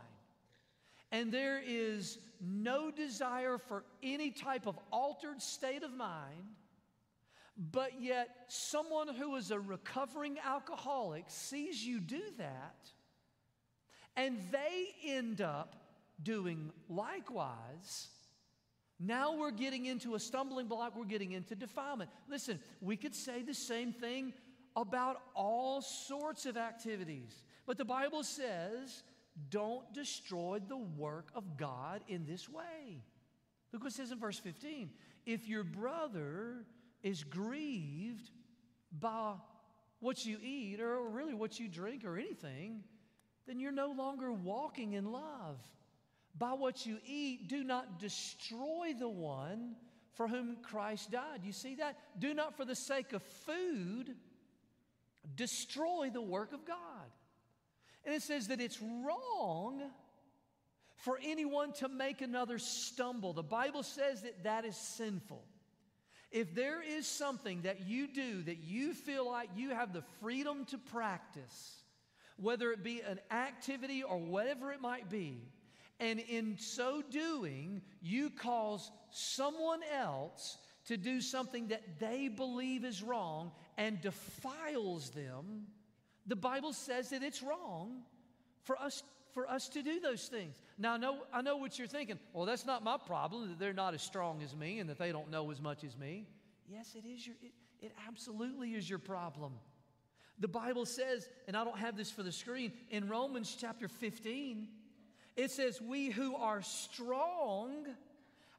and 1.14 1.32
there 1.32 1.62
is 1.66 2.18
no 2.42 2.92
desire 2.92 3.58
for 3.58 3.86
any 4.04 4.30
type 4.32 4.68
of 4.68 4.78
altered 4.92 5.42
state 5.42 5.84
of 5.84 5.94
mind, 5.94 6.44
but 7.72 8.02
yet 8.02 8.28
someone 8.50 9.08
who 9.08 9.38
is 9.38 9.52
a 9.52 9.60
recovering 9.60 10.36
alcoholic 10.46 11.24
sees 11.30 11.82
you 11.82 12.02
do 12.02 12.22
that, 12.40 12.92
and 14.18 14.38
they 14.52 14.88
end 15.06 15.40
up 15.40 15.78
doing 16.22 16.74
likewise 16.90 18.10
now 19.00 19.36
we're 19.36 19.52
getting 19.52 19.86
into 19.86 20.16
a 20.16 20.20
stumbling 20.20 20.68
block, 20.68 20.96
we're 20.96 21.06
getting 21.06 21.34
into 21.34 21.56
defilement. 21.56 22.10
Listen, 22.30 22.60
we 22.82 22.96
could 22.96 23.14
say 23.14 23.42
the 23.42 23.54
same 23.54 23.92
thing 23.92 24.34
about 24.76 25.22
all 25.34 25.82
sorts 25.82 26.46
of 26.46 26.58
activities, 26.58 27.44
but 27.66 27.78
the 27.78 27.86
Bible 27.86 28.24
says, 28.24 29.04
don't 29.50 29.92
destroy 29.94 30.60
the 30.66 30.78
work 30.78 31.30
of 31.36 31.58
God 31.58 32.02
in 32.08 32.26
this 32.26 32.48
way. 32.48 33.04
Look 33.74 33.84
what 33.84 33.92
it 33.92 33.96
says 33.96 34.12
in 34.12 34.20
verse 34.20 34.40
15. 34.40 34.90
If 35.26 35.48
your 35.48 35.64
brother 35.64 36.66
is 37.04 37.24
grieved 37.24 38.30
by 38.98 39.34
what 40.00 40.26
you 40.26 40.38
eat, 40.42 40.80
or 40.80 41.02
really 41.10 41.34
what 41.34 41.60
you 41.60 41.68
drink, 41.68 42.06
or 42.06 42.18
anything, 42.18 42.84
then 43.48 43.60
you're 43.60 43.72
no 43.72 43.92
longer 43.92 44.32
walking 44.32 44.94
in 44.94 45.12
love 45.12 45.60
by 46.38 46.54
what 46.54 46.86
you 46.86 46.98
eat, 47.06 47.48
do 47.48 47.64
not 47.64 48.00
destroy 48.00 48.94
the 48.98 49.10
one 49.10 49.76
for 50.14 50.28
whom 50.28 50.58
Christ 50.62 51.12
died. 51.12 51.42
You 51.44 51.52
see 51.52 51.76
that? 51.76 51.98
Do 52.20 52.34
not, 52.34 52.58
for 52.58 52.66
the 52.66 52.76
sake 52.76 53.14
of 53.14 53.24
food, 53.24 54.16
destroy 55.36 56.10
the 56.12 56.22
work 56.22 56.54
of 56.54 56.66
God. 56.66 56.78
And 58.06 58.14
it 58.14 58.22
says 58.22 58.48
that 58.48 58.62
it's 58.62 58.82
wrong 58.82 59.82
for 60.98 61.20
anyone 61.24 61.74
to 61.74 61.88
make 61.88 62.22
another 62.22 62.60
stumble. 62.60 63.34
The 63.34 63.44
Bible 63.44 63.84
says 63.84 64.22
that 64.24 64.44
that 64.44 64.66
is 64.66 64.78
sinful. 64.78 65.44
If 66.32 66.54
there 66.54 66.82
is 66.82 67.08
something 67.08 67.62
that 67.62 67.88
you 67.88 68.08
do 68.08 68.44
that 68.44 68.58
you 68.58 68.94
feel 68.94 69.30
like 69.30 69.50
you 69.56 69.70
have 69.70 69.94
the 69.94 70.04
freedom 70.22 70.66
to 70.66 70.78
practice, 70.78 71.84
whether 72.38 72.72
it 72.72 72.84
be 72.84 73.02
an 73.02 73.20
activity 73.32 74.04
or 74.04 74.18
whatever 74.18 74.72
it 74.72 74.82
might 74.82 75.10
be, 75.10 75.42
and 76.00 76.20
in 76.20 76.58
so 76.58 77.02
doing, 77.10 77.82
you 78.02 78.30
cause 78.30 78.92
someone 79.12 79.82
else 79.98 80.58
to 80.86 80.98
do 80.98 81.22
something 81.22 81.68
that 81.68 82.00
they 82.00 82.28
believe 82.28 82.84
is 82.84 83.02
wrong 83.02 83.52
and 83.78 84.02
defiles 84.02 85.10
them, 85.12 85.68
the 86.28 86.36
Bible 86.36 86.74
says 86.74 87.10
that 87.10 87.24
it's 87.24 87.42
wrong 87.42 88.02
for 88.64 88.80
us, 88.80 89.04
for 89.34 89.50
us 89.50 89.70
to 89.70 89.82
do 89.82 90.00
those 90.00 90.28
things. 90.28 90.56
Now, 90.78 90.94
I 90.94 90.98
know, 90.98 91.18
I 91.34 91.42
know 91.42 91.58
what 91.58 91.78
you're 91.78 91.88
thinking. 91.88 92.20
Well, 92.34 92.46
that's 92.46 92.66
not 92.66 92.84
my 92.84 92.98
problem 92.98 93.50
that 93.50 93.60
they're 93.60 93.74
not 93.74 93.94
as 93.94 94.02
strong 94.02 94.42
as 94.44 94.56
me 94.56 94.80
and 94.80 94.90
that 94.90 94.98
they 94.98 95.12
don't 95.12 95.30
know 95.32 95.50
as 95.52 95.62
much 95.62 95.84
as 95.84 95.98
me. 95.98 96.26
Yes, 96.68 96.96
it 96.96 97.08
is 97.08 97.26
your, 97.26 97.36
it, 97.42 97.52
it 97.82 97.92
absolutely 98.08 98.74
is 98.74 98.90
your 98.90 99.00
problem. 99.00 99.54
The 100.40 100.48
Bible 100.48 100.86
says, 100.86 101.30
and 101.48 101.56
I 101.56 101.64
don't 101.64 101.78
have 101.78 101.96
this 101.96 102.12
for 102.12 102.24
the 102.24 102.32
screen, 102.32 102.74
in 102.90 103.08
Romans 103.08 103.56
chapter 103.60 103.88
15, 103.88 104.68
it 105.36 105.52
says, 105.52 105.82
We 105.82 106.10
who 106.10 106.36
are 106.36 106.62
strong 106.62 107.86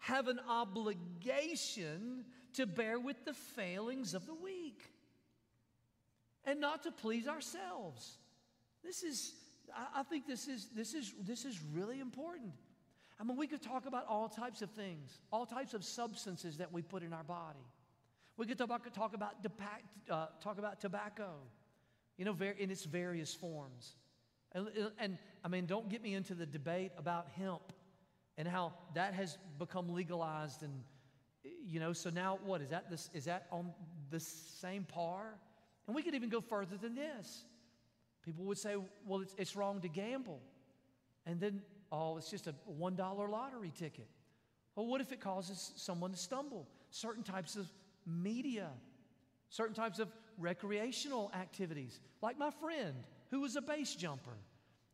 have 0.01 0.29
an 0.29 0.41
obligation 0.49 2.25
to 2.55 2.67
bear 2.67 2.99
with 2.99 3.25
the 3.25 3.35
failings 3.35 4.15
of 4.15 4.27
the 4.27 4.35
weak 4.35 4.83
and 6.45 6.61
not 6.61 6.85
to 6.85 6.93
please 6.93 7.27
ourselves. 7.27 8.19
This 8.85 9.03
is, 9.03 9.35
I, 9.95 10.05
think 10.05 10.27
this 10.27 10.47
is, 10.47 10.69
this, 10.75 10.95
is, 10.95 11.13
this 11.21 11.45
is 11.45 11.61
really 11.75 11.99
important. 12.01 12.53
I 13.19 13.25
mean, 13.25 13.37
we 13.37 13.47
could 13.47 13.63
talk 13.63 13.87
about 13.87 14.07
all 14.09 14.29
types 14.29 14.63
of 14.63 14.71
things, 14.71 15.19
all 15.33 15.45
types 15.45 15.75
of 15.75 15.85
substances 15.85 16.59
that 16.59 16.73
we 16.73 16.83
put 16.83 17.03
in 17.03 17.13
our 17.13 17.25
body. 17.25 17.67
We 18.37 18.47
could 18.47 18.59
talk 18.59 18.67
about, 18.69 18.95
talk 18.95 19.15
about, 19.15 19.35
uh, 20.11 20.27
talk 20.43 20.59
about 20.59 20.81
tobacco, 20.81 21.31
you 22.17 22.25
know, 22.25 22.37
in 22.59 22.71
its 22.71 22.85
various 22.85 23.35
forms. 23.35 23.97
And, 24.53 24.69
and 24.99 25.19
I 25.45 25.49
mean, 25.49 25.67
don't 25.67 25.89
get 25.89 26.03
me 26.03 26.15
into 26.15 26.35
the 26.35 26.47
debate 26.47 26.93
about 26.97 27.29
hemp 27.37 27.73
and 28.39 28.47
how 28.47 28.73
that 28.95 29.15
has 29.15 29.39
become 29.59 29.93
legalized 29.95 30.63
and 30.63 30.83
you 31.65 31.79
know 31.79 31.93
so 31.93 32.11
now 32.11 32.39
what 32.45 32.61
is 32.61 32.71
that 32.71 32.91
this 32.91 33.09
is 33.15 33.25
that 33.27 33.47
on 33.51 33.73
the 34.11 34.21
same 34.21 34.85
par? 34.85 35.35
And 35.87 35.95
we 35.95 36.03
could 36.03 36.15
even 36.15 36.29
go 36.29 36.41
further 36.41 36.77
than 36.77 36.95
this. 36.95 37.45
People 38.25 38.45
would 38.47 38.59
say 38.59 38.77
well 39.07 39.21
it's, 39.21 39.35
it's 39.39 39.57
wrong 39.57 39.81
to 39.81 39.89
gamble. 39.89 40.41
And 41.25 41.41
then 41.41 41.63
oh 41.93 42.17
it's 42.17 42.31
just 42.31 42.47
a 42.47 42.55
one 42.67 42.97
dollar 42.97 43.29
lottery 43.29 43.73
ticket. 43.77 44.09
Well 44.75 44.87
what 44.87 45.01
if 45.01 45.13
it 45.13 45.21
causes 45.21 45.73
someone 45.77 46.11
to 46.11 46.19
stumble? 46.19 46.67
Certain 46.91 47.23
types 47.23 47.57
of 47.57 47.67
media 48.07 48.71
certain 49.49 49.75
types 49.75 49.99
of 49.99 50.09
recreational 50.39 51.31
activities. 51.35 52.01
Like 52.23 52.39
my 52.39 52.51
friend 52.51 52.95
who 53.31 53.41
was 53.41 53.57
a 53.57 53.63
base 53.63 53.95
jumper. 53.95 54.37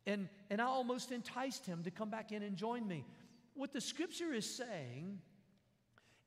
And, 0.05 0.27
and 0.49 0.61
i 0.61 0.65
almost 0.65 1.11
enticed 1.11 1.65
him 1.65 1.83
to 1.83 1.91
come 1.91 2.09
back 2.09 2.31
in 2.31 2.43
and 2.43 2.57
join 2.57 2.87
me. 2.87 3.05
What 3.53 3.71
the 3.71 3.81
scripture 3.81 4.33
is 4.33 4.49
saying 4.49 5.19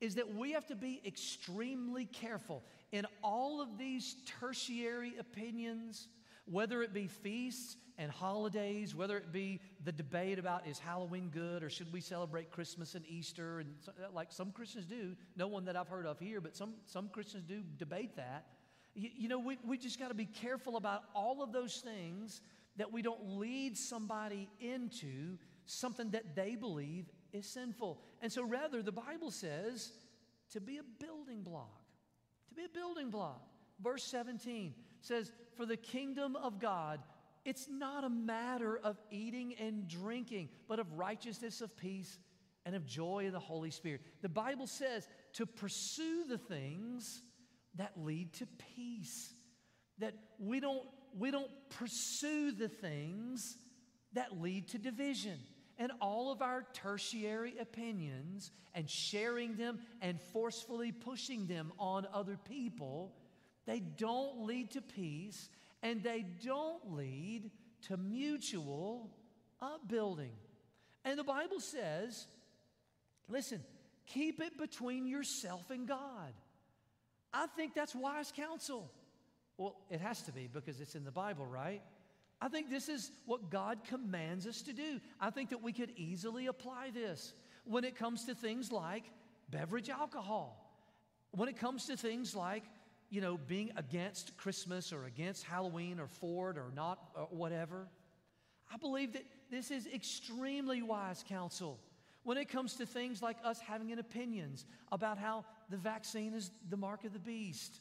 is 0.01 0.15
that 0.17 0.35
we 0.35 0.53
have 0.53 0.67
to 0.67 0.77
be 0.77 1.01
extremely 1.07 2.07
careful 2.07 2.63
in 2.93 3.07
all 3.23 3.61
of 3.61 3.79
these 3.79 4.17
tertiary 4.41 5.15
opinions, 5.19 6.09
whether 6.45 6.83
it 6.83 6.93
be 6.93 7.07
feasts 7.07 7.77
and 7.99 8.11
holidays, 8.11 8.95
whether 8.95 9.17
it 9.17 9.33
be 9.33 9.61
the 9.85 9.93
debate 9.93 10.39
about 10.39 10.67
is 10.67 10.79
Halloween 10.79 11.31
good 11.33 11.63
or 11.63 11.71
should 11.71 11.93
we 11.93 12.01
celebrate 12.01 12.51
Christmas 12.51 12.95
and 12.95 13.07
Easter, 13.07 13.61
and 13.61 13.75
like 14.13 14.31
some 14.31 14.53
Christians 14.53 14.85
do, 14.87 15.17
no 15.35 15.49
one 15.49 15.65
that 15.65 15.77
I've 15.77 15.89
heard 15.89 16.07
of 16.07 16.19
here, 16.19 16.41
but 16.41 16.55
some, 16.55 16.75
some 16.85 17.09
Christians 17.09 17.45
do 17.45 17.63
debate 17.79 18.17
that. 18.17 18.47
You, 18.97 19.11
you 19.17 19.29
know, 19.29 19.39
we, 19.39 19.59
we 19.65 19.79
just 19.79 19.99
got 19.99 20.09
to 20.09 20.15
be 20.15 20.25
careful 20.25 20.77
about 20.77 21.05
all 21.15 21.43
of 21.43 21.53
those 21.53 21.77
things 21.77 22.41
that 22.77 22.93
we 22.93 23.03
don't 23.03 23.39
lead 23.39 23.77
somebody 23.77 24.49
into 24.59 25.39
something 25.67 26.11
that 26.11 26.35
they 26.35 26.57
believe 26.57 27.07
is 27.33 27.47
sinful. 27.47 28.01
And 28.23 28.33
so, 28.33 28.45
rather, 28.45 28.83
the 28.83 28.93
Bible 28.93 29.31
says 29.31 29.93
to 30.53 30.61
be 30.61 30.79
a 30.79 31.05
building 31.05 31.43
block. 31.43 31.83
To 32.49 32.55
be 32.55 32.65
a 32.65 32.69
building 32.69 33.11
block. 33.11 33.43
Verse 33.83 34.03
17 34.05 34.75
says, 35.01 35.31
For 35.57 35.67
the 35.67 35.77
kingdom 35.77 36.37
of 36.37 36.59
God, 36.59 37.01
it's 37.45 37.69
not 37.71 38.05
a 38.05 38.09
matter 38.09 38.79
of 38.83 38.97
eating 39.11 39.55
and 39.61 39.87
drinking, 39.87 40.49
but 40.69 40.79
of 40.79 40.93
righteousness, 40.95 41.61
of 41.61 41.77
peace, 41.77 42.19
and 42.65 42.75
of 42.75 42.85
joy 42.85 43.27
in 43.27 43.33
the 43.33 43.39
Holy 43.39 43.71
Spirit. 43.71 44.01
The 44.23 44.29
Bible 44.29 44.67
says 44.67 45.07
to 45.35 45.47
pursue 45.47 46.25
the 46.29 46.39
things 46.39 47.23
that 47.77 47.93
lead 47.97 48.33
to 48.35 48.47
peace. 48.75 49.33
That 49.99 50.15
we 50.39 50.61
don't, 50.61 50.83
we 51.19 51.31
don't 51.31 51.51
pursue 51.71 52.53
the 52.53 52.69
things 52.69 53.57
that 54.13 54.41
lead 54.41 54.69
to 54.69 54.79
division 54.79 55.39
and 55.79 55.93
all 56.01 56.33
of 56.33 56.43
our 56.43 56.65
tertiary 56.73 57.55
opinions 57.61 58.51
and 58.75 58.89
sharing 58.89 59.57
them 59.57 59.79
and 60.01 60.21
forcefully 60.21 60.93
pushing 60.93 61.47
them 61.47 61.73
on 61.79 62.07
other 62.13 62.39
people, 62.49 63.15
they 63.67 63.81
don't 63.81 64.45
lead 64.47 64.71
to 64.73 64.81
peace 64.81 65.49
and 65.83 66.03
they 66.03 66.25
don't 66.45 66.95
lead 66.95 67.51
to 67.89 67.97
mutual 67.97 69.11
upbuilding. 69.61 70.33
And 71.05 71.19
the 71.19 71.25
Bible 71.25 71.61
says, 71.61 72.27
listen, 73.29 73.63
keep 74.07 74.41
it 74.41 74.59
between 74.59 75.07
yourself 75.07 75.71
and 75.71 75.87
God. 75.87 76.33
I 77.37 77.47
think 77.55 77.75
that's 77.75 77.95
wise 77.95 78.33
counsel. 78.35 78.91
Well, 79.59 79.77
it 79.91 80.01
has 80.01 80.23
to 80.23 80.33
be 80.33 80.49
because 80.51 80.81
it's 80.81 80.95
in 80.95 81.05
the 81.05 81.11
Bible, 81.11 81.45
right? 81.45 81.83
I 82.41 82.49
think 82.49 82.71
this 82.71 82.89
is 82.89 83.11
what 83.27 83.51
God 83.51 83.81
commands 83.87 84.47
us 84.47 84.63
to 84.63 84.73
do. 84.73 85.01
I 85.21 85.29
think 85.29 85.51
that 85.51 85.63
we 85.63 85.73
could 85.73 85.93
easily 85.97 86.47
apply 86.47 86.91
this 86.95 87.35
when 87.65 87.85
it 87.85 87.95
comes 87.95 88.25
to 88.25 88.35
things 88.35 88.73
like 88.73 89.05
beverage 89.51 89.91
alcohol, 89.91 90.71
when 91.33 91.49
it 91.51 91.59
comes 91.59 91.85
to 91.87 91.97
things 91.97 92.35
like, 92.35 92.65
you 93.11 93.21
know, 93.21 93.39
being 93.47 93.71
against 93.77 94.35
Christmas 94.39 94.91
or 94.91 95.05
against 95.05 95.45
Halloween 95.45 96.01
or 96.01 96.07
Ford 96.07 96.57
or 96.57 96.73
not 96.75 96.99
or 97.15 97.29
whatever. 97.31 97.87
I 98.73 98.79
believe 98.79 99.13
that 99.13 99.25
this 99.51 99.71
is 99.71 99.87
extremely 99.87 100.81
wise 100.81 101.23
counsel 101.29 101.79
when 102.27 102.37
it 102.37 102.49
comes 102.49 102.75
to 102.75 102.85
things 102.85 103.23
like 103.23 103.37
us 103.45 103.61
having 103.61 103.93
an 103.93 103.99
opinions 103.99 104.67
about 104.91 105.17
how 105.17 105.45
the 105.71 105.77
vaccine 105.77 106.35
is 106.35 106.51
the 106.69 106.77
mark 106.77 107.05
of 107.05 107.13
the 107.13 107.19
beast 107.19 107.81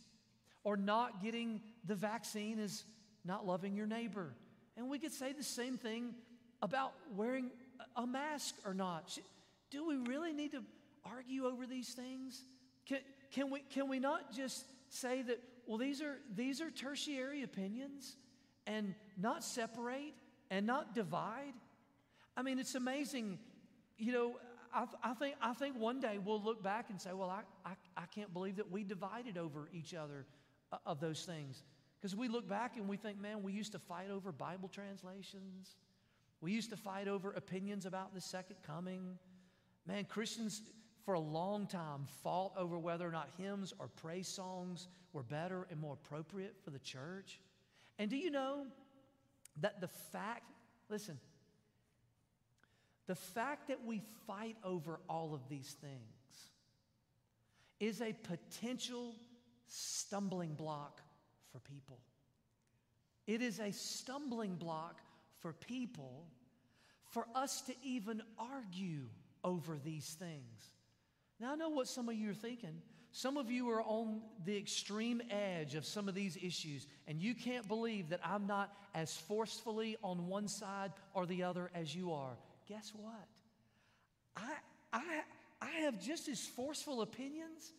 or 0.63 0.77
not 0.77 1.21
getting 1.21 1.59
the 1.85 1.95
vaccine 1.95 2.59
is 2.59 2.83
not 3.23 3.45
loving 3.45 3.75
your 3.75 3.87
neighbor 3.87 4.35
and 4.77 4.89
we 4.89 4.99
could 4.99 5.11
say 5.11 5.33
the 5.33 5.43
same 5.43 5.77
thing 5.77 6.13
about 6.61 6.93
wearing 7.15 7.49
a 7.95 8.05
mask 8.05 8.55
or 8.65 8.73
not. 8.73 9.17
Do 9.71 9.87
we 9.87 9.97
really 9.97 10.33
need 10.33 10.51
to 10.51 10.63
argue 11.05 11.45
over 11.45 11.65
these 11.65 11.89
things? 11.89 12.41
Can, 12.85 12.99
can, 13.31 13.49
we, 13.49 13.61
can 13.69 13.87
we 13.87 13.99
not 13.99 14.33
just 14.33 14.65
say 14.89 15.21
that, 15.23 15.41
well, 15.65 15.77
these 15.77 16.01
are, 16.01 16.17
these 16.35 16.61
are 16.61 16.69
tertiary 16.69 17.43
opinions 17.43 18.15
and 18.67 18.95
not 19.17 19.43
separate 19.43 20.13
and 20.49 20.65
not 20.65 20.93
divide? 20.93 21.53
I 22.37 22.41
mean, 22.41 22.59
it's 22.59 22.75
amazing. 22.75 23.39
You 23.97 24.11
know, 24.11 24.35
I, 24.73 24.85
I, 25.03 25.13
think, 25.13 25.35
I 25.41 25.53
think 25.53 25.77
one 25.77 25.99
day 25.99 26.19
we'll 26.23 26.41
look 26.41 26.61
back 26.61 26.89
and 26.89 27.01
say, 27.01 27.13
well, 27.13 27.29
I, 27.29 27.41
I, 27.65 27.73
I 27.95 28.05
can't 28.13 28.33
believe 28.33 28.57
that 28.57 28.69
we 28.71 28.83
divided 28.83 29.37
over 29.37 29.69
each 29.73 29.93
other 29.93 30.25
uh, 30.71 30.77
of 30.85 30.99
those 30.99 31.23
things. 31.23 31.63
Because 31.99 32.15
we 32.15 32.27
look 32.27 32.47
back 32.47 32.77
and 32.77 32.87
we 32.87 32.97
think, 32.97 33.19
man, 33.19 33.41
we 33.41 33.53
used 33.53 33.71
to 33.71 33.79
fight 33.79 34.11
over 34.11 34.31
Bible 34.31 34.67
translations. 34.67 35.75
We 36.41 36.51
used 36.51 36.69
to 36.71 36.77
fight 36.77 37.07
over 37.07 37.31
opinions 37.31 37.85
about 37.85 38.13
the 38.13 38.21
second 38.21 38.57
coming. 38.65 39.17
Man, 39.87 40.05
Christians 40.05 40.61
for 41.05 41.13
a 41.13 41.19
long 41.19 41.67
time 41.67 42.05
fought 42.23 42.51
over 42.57 42.77
whether 42.77 43.07
or 43.07 43.11
not 43.11 43.29
hymns 43.37 43.73
or 43.79 43.87
praise 43.87 44.27
songs 44.27 44.87
were 45.13 45.23
better 45.23 45.67
and 45.71 45.79
more 45.79 45.93
appropriate 45.93 46.55
for 46.63 46.71
the 46.71 46.79
church. 46.79 47.39
And 47.97 48.09
do 48.09 48.17
you 48.17 48.29
know 48.29 48.65
that 49.61 49.79
the 49.79 49.87
fact, 49.87 50.51
listen, 50.89 51.17
the 53.07 53.15
fact 53.15 53.67
that 53.67 53.85
we 53.85 54.01
fight 54.27 54.57
over 54.63 54.99
all 55.09 55.33
of 55.33 55.47
these 55.49 55.75
things 55.81 56.01
is 57.79 58.01
a 58.01 58.13
potential 58.13 59.15
stumbling 59.67 60.53
block 60.53 61.01
for 61.51 61.59
people. 61.59 61.99
It 63.27 63.41
is 63.41 63.59
a 63.59 63.71
stumbling 63.71 64.55
block 64.55 65.01
for 65.41 65.53
people 65.53 66.25
for 67.11 67.25
us 67.35 67.61
to 67.61 67.73
even 67.83 68.21
argue 68.37 69.05
over 69.43 69.77
these 69.83 70.15
things. 70.19 70.71
Now, 71.39 71.53
I 71.53 71.55
know 71.55 71.69
what 71.69 71.87
some 71.87 72.09
of 72.09 72.15
you 72.15 72.31
are 72.31 72.35
thinking. 72.35 72.81
Some 73.11 73.37
of 73.37 73.49
you 73.49 73.69
are 73.69 73.81
on 73.81 74.21
the 74.43 74.57
extreme 74.57 75.21
edge 75.29 75.75
of 75.75 75.85
some 75.85 76.09
of 76.09 76.15
these 76.15 76.37
issues, 76.41 76.87
and 77.07 77.21
you 77.21 77.33
can't 77.33 77.67
believe 77.67 78.09
that 78.09 78.19
I'm 78.23 78.47
not 78.47 78.73
as 78.93 79.15
forcefully 79.15 79.95
on 80.03 80.27
one 80.27 80.47
side 80.47 80.91
or 81.13 81.25
the 81.25 81.43
other 81.43 81.71
as 81.73 81.95
you 81.95 82.11
are. 82.11 82.37
Guess 82.67 82.93
what? 82.95 83.27
I, 84.35 84.51
I, 84.91 85.21
I 85.61 85.69
have 85.81 85.99
just 85.99 86.27
as 86.27 86.41
forceful 86.41 87.01
opinions 87.01 87.73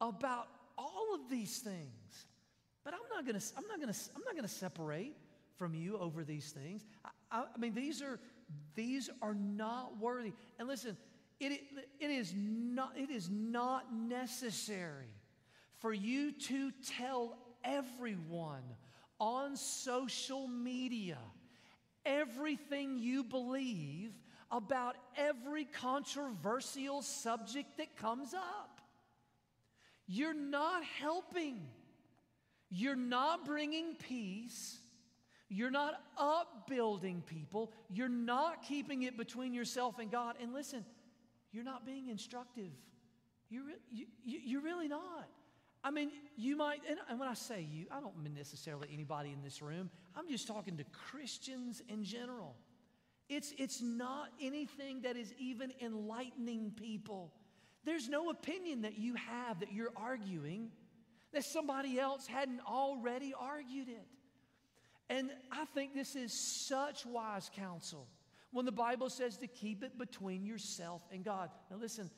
about 0.00 0.48
all 0.78 1.14
of 1.14 1.30
these 1.30 1.58
things. 1.58 2.26
But 2.84 2.94
I'm 2.94 3.00
not 3.14 3.26
gonna, 3.26 3.44
I'm 3.56 3.66
not 3.66 3.80
gonna, 3.80 3.96
I'm 4.14 4.22
not 4.22 4.36
gonna 4.36 4.48
separate 4.48 5.16
from 5.56 5.74
you 5.74 5.98
over 5.98 6.24
these 6.24 6.50
things. 6.50 6.84
I, 7.04 7.10
I, 7.30 7.44
I 7.54 7.58
mean, 7.58 7.74
these 7.74 8.02
are, 8.02 8.20
these 8.74 9.10
are 9.22 9.34
not 9.34 9.98
worthy. 9.98 10.32
And 10.58 10.68
listen, 10.68 10.96
it, 11.40 11.60
it, 12.00 12.10
is 12.10 12.32
not, 12.36 12.92
it 12.96 13.10
is 13.10 13.28
not 13.30 13.92
necessary 13.92 15.10
for 15.78 15.92
you 15.92 16.32
to 16.32 16.70
tell 16.96 17.36
everyone 17.64 18.62
on 19.18 19.56
social 19.56 20.46
media 20.46 21.18
everything 22.06 22.98
you 22.98 23.24
believe 23.24 24.12
about 24.50 24.96
every 25.16 25.64
controversial 25.64 27.02
subject 27.02 27.78
that 27.78 27.96
comes 27.96 28.32
up. 28.32 28.80
You're 30.06 30.34
not 30.34 30.84
helping. 30.84 31.60
You're 32.70 32.96
not 32.96 33.44
bringing 33.44 33.96
peace. 33.96 34.78
You're 35.48 35.70
not 35.70 36.00
upbuilding 36.18 37.22
people. 37.22 37.72
You're 37.88 38.08
not 38.08 38.62
keeping 38.62 39.02
it 39.02 39.16
between 39.16 39.52
yourself 39.52 39.98
and 39.98 40.10
God. 40.10 40.36
And 40.40 40.52
listen, 40.52 40.84
you're 41.52 41.64
not 41.64 41.84
being 41.84 42.08
instructive. 42.08 42.70
You're, 43.48 43.64
you, 43.90 44.06
you, 44.24 44.40
you're 44.44 44.62
really 44.62 44.88
not. 44.88 45.28
I 45.86 45.92
mean, 45.92 46.10
you 46.36 46.56
might, 46.56 46.80
and 47.08 47.20
when 47.20 47.28
I 47.28 47.34
say 47.34 47.64
you, 47.70 47.86
I 47.92 48.00
don't 48.00 48.20
mean 48.20 48.34
necessarily 48.34 48.88
anybody 48.92 49.30
in 49.30 49.40
this 49.44 49.62
room. 49.62 49.88
I'm 50.16 50.28
just 50.28 50.48
talking 50.48 50.76
to 50.78 50.84
Christians 51.10 51.80
in 51.88 52.02
general. 52.02 52.56
It's, 53.28 53.54
it's 53.56 53.80
not 53.80 54.30
anything 54.42 55.02
that 55.02 55.16
is 55.16 55.32
even 55.38 55.72
enlightening 55.80 56.72
people. 56.72 57.32
There's 57.84 58.08
no 58.08 58.30
opinion 58.30 58.82
that 58.82 58.98
you 58.98 59.14
have 59.14 59.60
that 59.60 59.72
you're 59.72 59.92
arguing 59.94 60.72
that 61.32 61.44
somebody 61.44 62.00
else 62.00 62.26
hadn't 62.26 62.62
already 62.66 63.32
argued 63.38 63.88
it. 63.88 64.08
And 65.08 65.30
I 65.52 65.66
think 65.66 65.94
this 65.94 66.16
is 66.16 66.32
such 66.66 67.06
wise 67.06 67.48
counsel 67.54 68.08
when 68.50 68.66
the 68.66 68.72
Bible 68.72 69.08
says 69.08 69.36
to 69.36 69.46
keep 69.46 69.84
it 69.84 69.96
between 69.96 70.44
yourself 70.46 71.04
and 71.12 71.24
God. 71.24 71.48
Now, 71.70 71.76
listen, 71.76 72.10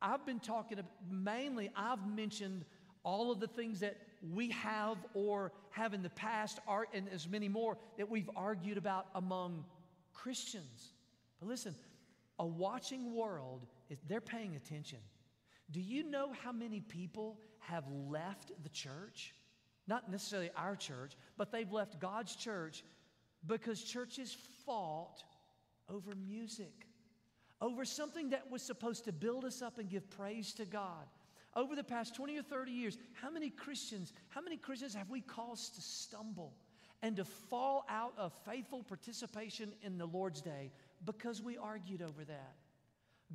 I've 0.00 0.24
been 0.24 0.40
talking 0.40 0.78
mainly, 1.10 1.70
I've 1.76 2.06
mentioned 2.06 2.64
all 3.04 3.30
of 3.30 3.40
the 3.40 3.46
things 3.46 3.80
that 3.80 3.96
we 4.32 4.50
have 4.50 4.96
or 5.14 5.52
have 5.70 5.94
in 5.94 6.02
the 6.02 6.10
past, 6.10 6.58
are, 6.66 6.86
and 6.92 7.08
as 7.12 7.28
many 7.28 7.48
more 7.48 7.78
that 7.96 8.10
we've 8.10 8.30
argued 8.36 8.78
about 8.78 9.06
among 9.14 9.64
Christians. 10.12 10.92
But 11.40 11.48
listen, 11.48 11.74
a 12.38 12.46
watching 12.46 13.14
world, 13.14 13.66
is, 13.88 13.98
they're 14.08 14.20
paying 14.20 14.56
attention. 14.56 14.98
Do 15.70 15.80
you 15.80 16.02
know 16.02 16.32
how 16.42 16.52
many 16.52 16.80
people 16.80 17.38
have 17.60 17.84
left 18.08 18.52
the 18.62 18.68
church? 18.70 19.34
Not 19.86 20.10
necessarily 20.10 20.50
our 20.56 20.76
church, 20.76 21.12
but 21.36 21.52
they've 21.52 21.70
left 21.70 22.00
God's 22.00 22.34
church 22.36 22.82
because 23.46 23.82
churches 23.82 24.36
fought 24.66 25.22
over 25.88 26.14
music, 26.14 26.86
over 27.60 27.84
something 27.84 28.30
that 28.30 28.50
was 28.50 28.62
supposed 28.62 29.04
to 29.04 29.12
build 29.12 29.44
us 29.44 29.62
up 29.62 29.78
and 29.78 29.88
give 29.88 30.08
praise 30.10 30.52
to 30.54 30.64
God. 30.64 31.06
Over 31.56 31.74
the 31.74 31.84
past 31.84 32.14
20 32.14 32.38
or 32.38 32.42
30 32.42 32.72
years, 32.72 32.98
how 33.14 33.30
many 33.30 33.50
Christians, 33.50 34.12
how 34.28 34.40
many 34.40 34.56
Christians 34.56 34.94
have 34.94 35.10
we 35.10 35.20
caused 35.20 35.74
to 35.74 35.80
stumble 35.80 36.54
and 37.02 37.16
to 37.16 37.24
fall 37.24 37.84
out 37.88 38.12
of 38.16 38.32
faithful 38.44 38.82
participation 38.82 39.72
in 39.82 39.98
the 39.98 40.06
Lord's 40.06 40.40
day 40.40 40.72
because 41.04 41.42
we 41.42 41.56
argued 41.56 42.02
over 42.02 42.24
that? 42.24 42.54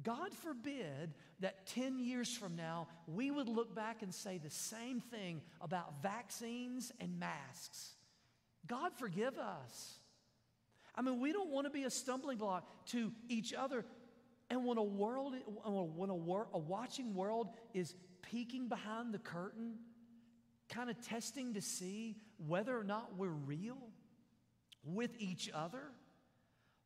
God 0.01 0.33
forbid 0.33 1.13
that 1.41 1.67
10 1.67 1.99
years 1.99 2.35
from 2.35 2.55
now 2.55 2.87
we 3.07 3.29
would 3.29 3.47
look 3.47 3.75
back 3.75 4.01
and 4.01 4.13
say 4.13 4.39
the 4.39 4.49
same 4.49 5.01
thing 5.01 5.41
about 5.61 6.01
vaccines 6.01 6.91
and 6.99 7.19
masks. 7.19 7.93
God 8.65 8.93
forgive 8.97 9.37
us. 9.37 9.99
I 10.95 11.01
mean, 11.01 11.19
we 11.19 11.31
don't 11.31 11.49
want 11.49 11.65
to 11.65 11.71
be 11.71 11.83
a 11.83 11.89
stumbling 11.89 12.37
block 12.37 12.67
to 12.87 13.11
each 13.27 13.53
other. 13.53 13.85
And 14.53 14.65
when 14.65 14.77
a 14.77 14.83
world, 14.83 15.33
when 15.63 16.11
a, 16.11 16.15
wor- 16.15 16.47
a 16.53 16.59
watching 16.59 17.15
world 17.15 17.47
is 17.73 17.95
peeking 18.21 18.67
behind 18.67 19.11
the 19.11 19.17
curtain, 19.17 19.79
kind 20.69 20.91
of 20.91 21.01
testing 21.07 21.55
to 21.55 21.61
see 21.61 22.17
whether 22.37 22.77
or 22.77 22.83
not 22.83 23.17
we're 23.17 23.29
real 23.29 23.79
with 24.85 25.09
each 25.17 25.49
other, 25.55 25.81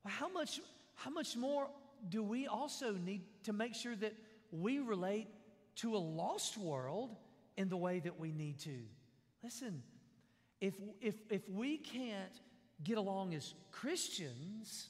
well, 0.06 0.13
how 0.17 0.30
much, 0.30 0.62
how 0.95 1.12
much 1.12 1.36
more 1.36 1.67
do 2.08 2.23
we 2.23 2.47
also 2.47 2.93
need 2.93 3.23
to 3.43 3.51
make 3.51 3.75
sure 3.75 3.97
that 3.97 4.13
we 4.49 4.80
relate 4.80 5.27
to 5.75 5.93
a 5.93 5.99
lost 5.99 6.58
world 6.58 7.17
in 7.58 7.67
the 7.67 7.75
way 7.75 7.99
that 7.99 8.17
we 8.17 8.32
need 8.32 8.60
to? 8.60 8.80
Listen, 9.43 9.84
if, 10.62 10.73
if, 11.01 11.15
if 11.30 11.41
we 11.49 11.75
can't 11.75 12.39
get 12.82 12.97
along 12.97 13.34
as 13.34 13.53
Christians 13.73 14.88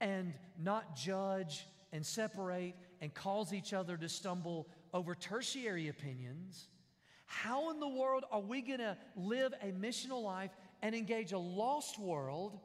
and 0.00 0.32
not 0.58 0.96
judge 0.96 1.66
and 1.92 2.04
separate 2.04 2.74
and 3.00 3.12
cause 3.12 3.52
each 3.52 3.72
other 3.72 3.96
to 3.96 4.08
stumble 4.08 4.68
over 4.94 5.14
tertiary 5.14 5.88
opinions, 5.88 6.68
how 7.26 7.70
in 7.70 7.80
the 7.80 7.88
world 7.88 8.24
are 8.30 8.40
we 8.40 8.60
going 8.60 8.78
to 8.78 8.96
live 9.16 9.54
a 9.62 9.72
missional 9.72 10.22
life 10.22 10.50
and 10.82 10.94
engage 10.94 11.32
a 11.32 11.38
lost 11.38 11.98
world 11.98 12.58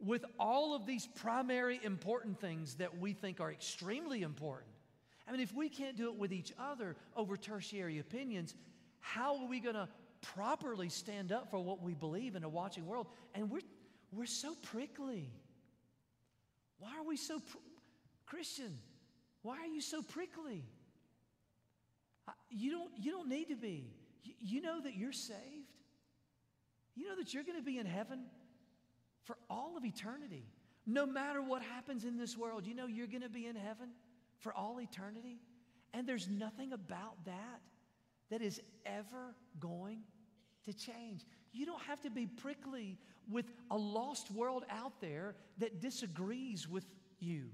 with 0.00 0.24
all 0.38 0.74
of 0.74 0.86
these 0.86 1.06
primary 1.16 1.80
important 1.82 2.40
things 2.40 2.76
that 2.76 2.98
we 2.98 3.12
think 3.12 3.40
are 3.40 3.50
extremely 3.50 4.22
important? 4.22 4.70
I 5.26 5.32
mean, 5.32 5.40
if 5.40 5.54
we 5.54 5.68
can't 5.68 5.96
do 5.96 6.08
it 6.08 6.16
with 6.16 6.32
each 6.32 6.52
other 6.58 6.96
over 7.14 7.36
tertiary 7.36 7.98
opinions, 7.98 8.54
how 9.00 9.38
are 9.42 9.46
we 9.46 9.60
going 9.60 9.74
to 9.74 9.88
properly 10.22 10.88
stand 10.88 11.30
up 11.30 11.50
for 11.50 11.58
what 11.58 11.82
we 11.82 11.94
believe 11.94 12.34
in 12.34 12.44
a 12.44 12.48
watching 12.48 12.86
world? 12.86 13.06
And 13.34 13.50
we're, 13.50 13.60
we're 14.12 14.26
so 14.26 14.54
prickly. 14.62 15.30
Why 16.78 16.96
are 16.96 17.04
we 17.04 17.16
so 17.16 17.40
Christian? 18.28 18.78
Why 19.42 19.58
are 19.58 19.66
you 19.66 19.80
so 19.80 20.02
prickly? 20.02 20.64
You 22.50 22.70
don't, 22.70 22.90
you 23.00 23.10
don't 23.10 23.28
need 23.28 23.48
to 23.48 23.56
be. 23.56 23.90
You, 24.40 24.60
know 24.60 24.80
that 24.80 24.96
you're 24.96 25.12
saved. 25.12 25.72
You 26.94 27.08
know 27.08 27.16
that 27.16 27.32
you're 27.32 27.44
going 27.44 27.58
to 27.58 27.64
be 27.64 27.78
in 27.78 27.86
heaven 27.86 28.24
for 29.24 29.36
all 29.48 29.76
of 29.76 29.84
eternity. 29.84 30.44
No 30.86 31.06
matter 31.06 31.40
what 31.40 31.62
happens 31.62 32.04
in 32.04 32.18
this 32.18 32.36
world, 32.36 32.66
you 32.66 32.74
know 32.74 32.86
you're 32.86 33.06
going 33.06 33.22
to 33.22 33.28
be 33.28 33.46
in 33.46 33.56
heaven 33.56 33.90
for 34.40 34.52
all 34.52 34.80
eternity. 34.80 35.40
And 35.94 36.06
there's 36.06 36.28
nothing 36.28 36.72
about 36.72 37.24
that 37.24 37.60
that 38.30 38.42
is 38.42 38.60
ever 38.84 39.34
going 39.58 40.00
to 40.66 40.72
change. 40.74 41.24
You 41.52 41.64
don't 41.64 41.82
have 41.82 42.00
to 42.02 42.10
be 42.10 42.26
prickly 42.26 42.98
with 43.30 43.46
a 43.70 43.76
lost 43.76 44.30
world 44.30 44.64
out 44.70 45.00
there 45.00 45.34
that 45.58 45.80
disagrees 45.80 46.68
with 46.68 46.84
you. 47.20 47.46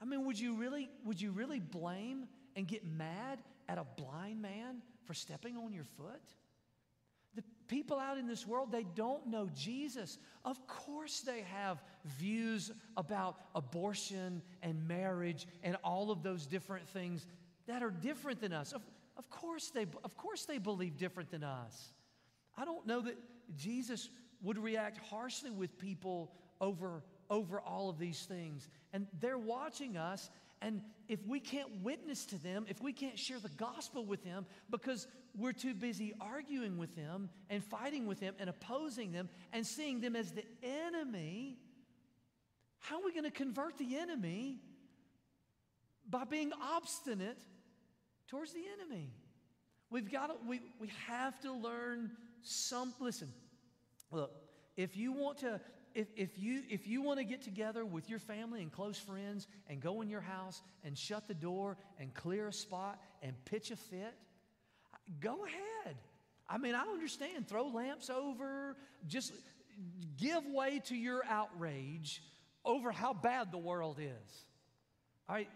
I 0.00 0.04
mean, 0.04 0.24
would 0.26 0.38
you 0.38 0.54
really 0.54 0.90
would 1.04 1.20
you 1.20 1.30
really 1.30 1.60
blame 1.60 2.26
and 2.54 2.66
get 2.66 2.84
mad 2.84 3.40
at 3.68 3.78
a 3.78 3.86
blind 3.96 4.40
man 4.42 4.82
for 5.04 5.14
stepping 5.14 5.56
on 5.56 5.72
your 5.72 5.84
foot? 5.84 6.22
The 7.34 7.44
people 7.68 7.98
out 7.98 8.16
in 8.16 8.26
this 8.26 8.46
world, 8.46 8.72
they 8.72 8.84
don't 8.94 9.26
know 9.26 9.48
Jesus. 9.54 10.18
Of 10.44 10.66
course, 10.66 11.20
they 11.20 11.42
have 11.42 11.82
views 12.18 12.72
about 12.96 13.36
abortion 13.54 14.42
and 14.62 14.88
marriage 14.88 15.46
and 15.62 15.76
all 15.84 16.10
of 16.10 16.22
those 16.22 16.46
different 16.46 16.88
things 16.88 17.26
that 17.66 17.82
are 17.82 17.90
different 17.90 18.40
than 18.40 18.54
us. 18.54 18.72
Of, 18.72 18.82
of, 19.18 19.28
course, 19.28 19.70
they, 19.70 19.86
of 20.02 20.16
course, 20.16 20.46
they 20.46 20.56
believe 20.56 20.96
different 20.96 21.30
than 21.30 21.44
us. 21.44 21.92
I 22.56 22.64
don't 22.64 22.86
know 22.86 23.02
that 23.02 23.16
Jesus 23.54 24.08
would 24.42 24.58
react 24.58 24.98
harshly 24.98 25.50
with 25.50 25.78
people 25.78 26.32
over, 26.60 27.02
over 27.30 27.60
all 27.60 27.88
of 27.88 27.98
these 27.98 28.22
things. 28.24 28.68
And 28.92 29.06
they're 29.20 29.38
watching 29.38 29.96
us 29.96 30.30
and 30.62 30.80
if 31.08 31.24
we 31.26 31.38
can't 31.38 31.82
witness 31.82 32.24
to 32.26 32.42
them, 32.42 32.66
if 32.68 32.80
we 32.80 32.92
can't 32.92 33.18
share 33.18 33.38
the 33.38 33.50
gospel 33.50 34.04
with 34.04 34.24
them 34.24 34.46
because 34.70 35.06
we're 35.36 35.52
too 35.52 35.74
busy 35.74 36.14
arguing 36.20 36.78
with 36.78 36.96
them 36.96 37.28
and 37.50 37.62
fighting 37.62 38.06
with 38.06 38.20
them 38.20 38.34
and 38.38 38.48
opposing 38.48 39.12
them 39.12 39.28
and 39.52 39.66
seeing 39.66 40.00
them 40.00 40.16
as 40.16 40.32
the 40.32 40.44
enemy, 40.62 41.58
how 42.78 42.96
are 42.96 43.04
we 43.04 43.12
going 43.12 43.24
to 43.24 43.30
convert 43.30 43.76
the 43.76 43.96
enemy 43.98 44.60
by 46.08 46.24
being 46.24 46.52
obstinate 46.62 47.38
towards 48.28 48.52
the 48.52 48.64
enemy? 48.80 49.10
We've 49.90 50.10
got 50.10 50.28
to, 50.28 50.34
we, 50.48 50.60
we 50.80 50.90
have 51.06 51.38
to 51.42 51.52
learn 51.52 52.12
some, 52.42 52.94
listen, 52.98 53.28
look, 54.10 54.32
if 54.76 54.96
you 54.96 55.12
want 55.12 55.38
to 55.38 55.60
if, 55.96 56.08
if 56.14 56.38
you, 56.38 56.62
if 56.68 56.86
you 56.86 57.00
want 57.00 57.18
to 57.20 57.24
get 57.24 57.40
together 57.40 57.82
with 57.82 58.10
your 58.10 58.18
family 58.18 58.60
and 58.60 58.70
close 58.70 58.98
friends 58.98 59.48
and 59.66 59.80
go 59.80 60.02
in 60.02 60.10
your 60.10 60.20
house 60.20 60.60
and 60.84 60.96
shut 60.96 61.26
the 61.26 61.34
door 61.34 61.78
and 61.98 62.12
clear 62.12 62.48
a 62.48 62.52
spot 62.52 63.00
and 63.22 63.32
pitch 63.46 63.70
a 63.70 63.76
fit, 63.76 64.14
go 65.20 65.46
ahead. 65.46 65.96
I 66.46 66.58
mean, 66.58 66.74
I 66.74 66.82
understand. 66.82 67.48
Throw 67.48 67.68
lamps 67.68 68.10
over, 68.10 68.76
just 69.06 69.32
give 70.18 70.44
way 70.44 70.82
to 70.84 70.94
your 70.94 71.24
outrage 71.24 72.22
over 72.62 72.92
how 72.92 73.14
bad 73.14 73.50
the 73.50 73.58
world 73.58 73.98
is. 73.98 74.44
All 75.30 75.34
right, 75.34 75.48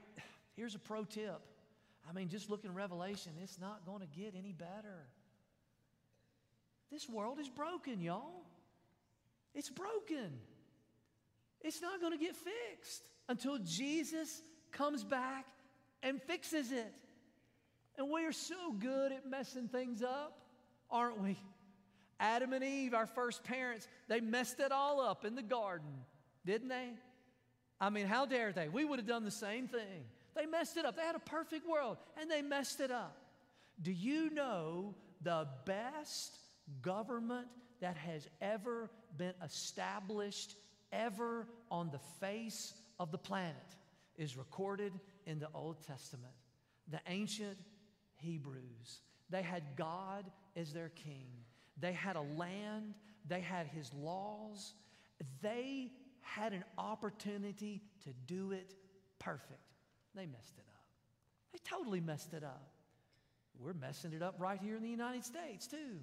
here's 0.57 0.75
a 0.75 0.79
pro 0.79 1.05
tip. 1.05 1.39
I 2.09 2.15
mean, 2.15 2.31
just 2.31 2.49
look 2.49 2.65
in 2.65 2.73
Revelation, 2.73 3.33
it's 3.43 3.61
not 3.61 3.85
going 3.85 4.01
to 4.01 4.07
get 4.07 4.35
any 4.35 4.53
better. 4.53 5.07
This 6.91 7.07
world 7.11 7.39
is 7.39 7.49
broken, 7.51 8.01
y'all. 8.01 8.47
It's 9.55 9.71
broken. 9.71 10.39
It's 11.61 11.83
not 11.83 12.01
going 12.01 12.13
to 12.13 12.19
get 12.19 12.35
fixed 12.37 13.03
until 13.29 13.59
Jesus 13.59 14.43
comes 14.73 15.05
back 15.05 15.47
and 16.03 16.21
fixes 16.23 16.73
it. 16.73 16.93
And 17.99 18.11
we 18.11 18.25
are 18.25 18.33
so 18.33 18.73
good 18.79 19.13
at 19.13 19.29
messing 19.29 19.69
things 19.69 20.03
up, 20.03 20.39
aren't 20.91 21.21
we? 21.21 21.37
Adam 22.19 22.53
and 22.53 22.65
Eve, 22.65 22.95
our 22.95 23.07
first 23.07 23.45
parents, 23.45 23.89
they 24.09 24.21
messed 24.21 24.61
it 24.61 24.73
all 24.73 25.01
up 25.01 25.25
in 25.25 25.35
the 25.35 25.43
garden, 25.43 25.91
didn't 26.45 26.69
they? 26.69 26.91
I 27.81 27.91
mean, 27.91 28.07
how 28.07 28.27
dare 28.27 28.53
they? 28.53 28.69
We 28.69 28.85
would 28.85 28.99
have 28.99 29.09
done 29.09 29.25
the 29.25 29.31
same 29.31 29.67
thing. 29.67 30.05
They 30.37 30.47
messed 30.47 30.77
it 30.77 30.85
up. 30.85 30.97
They 30.97 31.03
had 31.03 31.17
a 31.17 31.21
perfect 31.21 31.69
world 31.69 31.97
and 32.21 32.31
they 32.31 32.43
messed 32.43 32.81
it 32.81 32.91
up. 32.91 33.17
Do 33.83 33.91
you 33.91 34.31
know 34.31 34.95
the 35.23 35.49
best 35.65 36.37
government 36.83 37.49
that 37.81 37.97
has 37.97 38.29
ever 38.41 38.91
been 39.17 39.35
established 39.45 40.55
ever 40.93 41.47
on 41.71 41.91
the 41.91 42.01
face 42.21 42.75
of 42.99 43.11
the 43.11 43.19
planet 43.19 43.57
is 44.17 44.37
recorded 44.37 44.93
in 45.27 45.39
the 45.39 45.49
Old 45.55 45.83
Testament. 45.87 46.33
The 46.91 47.01
ancient 47.07 47.57
Hebrews, 48.17 49.01
they 49.31 49.43
had 49.43 49.63
God 49.77 50.31
as 50.57 50.73
their 50.73 50.91
king, 50.91 51.29
they 51.79 51.93
had 51.93 52.17
a 52.17 52.23
land, 52.37 52.95
they 53.27 53.41
had 53.41 53.67
his 53.67 53.93
laws, 53.95 54.75
they 55.43 55.91
had 56.21 56.53
an 56.53 56.65
opportunity 56.77 57.83
to 58.05 58.11
do 58.27 58.53
it 58.53 58.75
perfect. 59.19 59.61
They 60.15 60.27
messed 60.27 60.59
it 60.59 60.67
up. 60.69 60.85
They 61.53 61.59
totally 61.65 62.01
messed 62.01 62.35
it 62.35 62.45
up. 62.45 62.73
We're 63.59 63.75
messing 63.75 64.13
it 64.13 64.23
up 64.23 64.37
right 64.39 64.59
here 64.61 64.77
in 64.77 64.83
the 64.83 64.89
United 64.89 65.25
States, 65.25 65.67
too, 65.67 66.01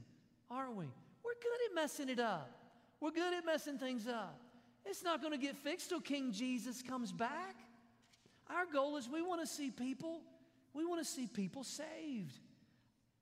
aren't 0.50 0.76
we? 0.76 0.88
We're 1.24 1.34
good 1.42 1.70
at 1.70 1.76
messing 1.76 2.10
it 2.10 2.20
up. 2.20 2.52
We're 3.00 3.12
good 3.12 3.34
at 3.34 3.46
messing 3.46 3.78
things 3.78 4.08
up. 4.08 4.42
It's 4.86 5.04
not 5.04 5.22
going 5.22 5.34
to 5.34 5.38
get 5.38 5.56
fixed 5.56 5.90
till 5.90 6.02
King 6.02 6.32
Jesus 6.32 6.82
comes 6.82 7.12
back. 7.12 7.56
Our 8.50 8.66
goal 8.72 8.98
is 8.98 9.10
we 9.10 9.22
want 9.22 9.42
to 9.42 9.48
see 9.48 9.72
people, 9.72 10.22
we 10.74 10.86
want 10.86 11.04
to 11.04 11.10
see 11.10 11.28
people 11.28 11.64
saved. 11.64 12.40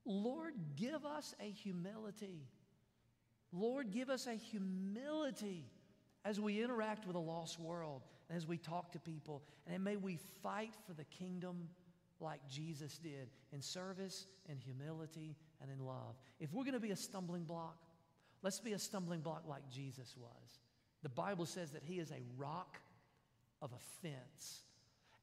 Lord, 0.06 0.54
give 0.76 1.04
us 1.04 1.34
a 1.39 1.50
humility. 1.50 2.48
Lord, 3.52 3.91
give 3.91 4.10
us 4.10 4.28
a 4.28 4.36
humility 4.36 5.66
as 6.24 6.39
we 6.39 6.62
interact 6.62 7.08
with 7.08 7.16
a 7.16 7.20
lost 7.20 7.60
world, 7.60 8.04
and 8.30 8.38
as 8.38 8.48
we 8.48 8.58
talk 8.58 8.91
to 8.91 9.00
people, 9.00 9.43
and 9.68 9.84
may 9.84 9.96
we 9.96 10.18
fight 10.43 10.74
for 10.86 10.93
the 10.93 11.04
kingdom 11.06 11.70
like 12.20 12.39
Jesus 12.49 12.97
did 12.97 13.30
in 13.51 13.61
service 13.61 14.26
and 14.49 14.59
humility 14.59 15.36
and 15.61 15.70
in 15.72 15.86
love. 15.86 16.16
If 16.39 16.53
we're 16.53 16.63
going 16.63 16.74
to 16.74 16.80
be 16.80 16.91
a 16.91 16.95
stumbling 16.95 17.43
block, 17.43 17.78
let's 18.41 18.59
be 18.59 18.74
a 18.74 18.80
stumbling 18.80 19.22
block 19.22 19.43
like 19.47 19.70
Jesus 19.70 20.16
was. 20.18 20.59
The 21.03 21.09
Bible 21.09 21.45
says 21.45 21.72
that 21.72 21.84
he 21.84 21.99
is 21.99 22.11
a 22.11 22.24
rock 22.38 22.78
of 23.61 23.72
offense 23.74 24.61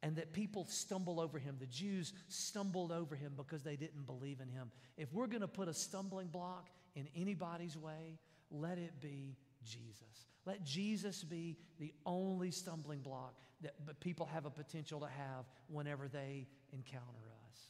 and 0.03 0.17
that 0.17 0.33
people 0.33 0.67
stumble 0.69 1.21
over 1.21 1.39
him. 1.39 1.57
The 1.59 1.67
Jews 1.67 2.13
stumbled 2.29 2.93
over 2.93 3.15
him 3.15 3.33
because 3.37 3.63
they 3.63 3.77
didn't 3.77 4.07
believe 4.07 4.41
in 4.41 4.49
him. 4.49 4.71
If 4.97 5.13
we're 5.13 5.29
going 5.29 5.43
to 5.43 5.49
put 5.49 5.69
a 5.69 5.75
stumbling 5.75 6.29
block 6.29 6.69
in 6.95 7.09
anybody's 7.17 7.77
way, 7.77 8.19
let 8.51 8.79
it 8.79 9.01
be 9.01 9.37
Jesus. 9.65 10.27
Let 10.45 10.65
Jesus 10.65 11.23
be 11.23 11.57
the 11.79 11.93
only 12.05 12.51
stumbling 12.51 13.01
block 13.01 13.35
that 13.63 14.01
people 14.01 14.27
have 14.27 14.47
a 14.47 14.51
potential 14.51 15.01
to 15.01 15.07
have 15.07 15.45
whenever 15.69 16.09
they 16.09 16.47
encounter 16.73 17.31
us. 17.49 17.61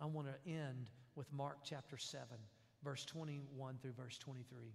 I 0.00 0.06
want 0.06 0.28
to 0.28 0.50
end 0.50 0.90
with 1.16 1.32
Mark 1.32 1.58
chapter 1.64 1.96
7, 1.96 2.26
verse 2.82 3.04
21 3.04 3.78
through 3.82 3.92
verse 3.92 4.16
23. 4.18 4.72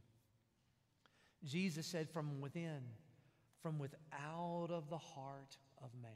Jesus 1.44 1.86
said, 1.86 2.10
From 2.10 2.42
within, 2.42 2.82
from 3.62 3.80
without 3.80 4.68
of 4.70 4.90
the 4.90 4.98
heart 4.98 5.58
of 5.82 5.90
man 6.02 6.12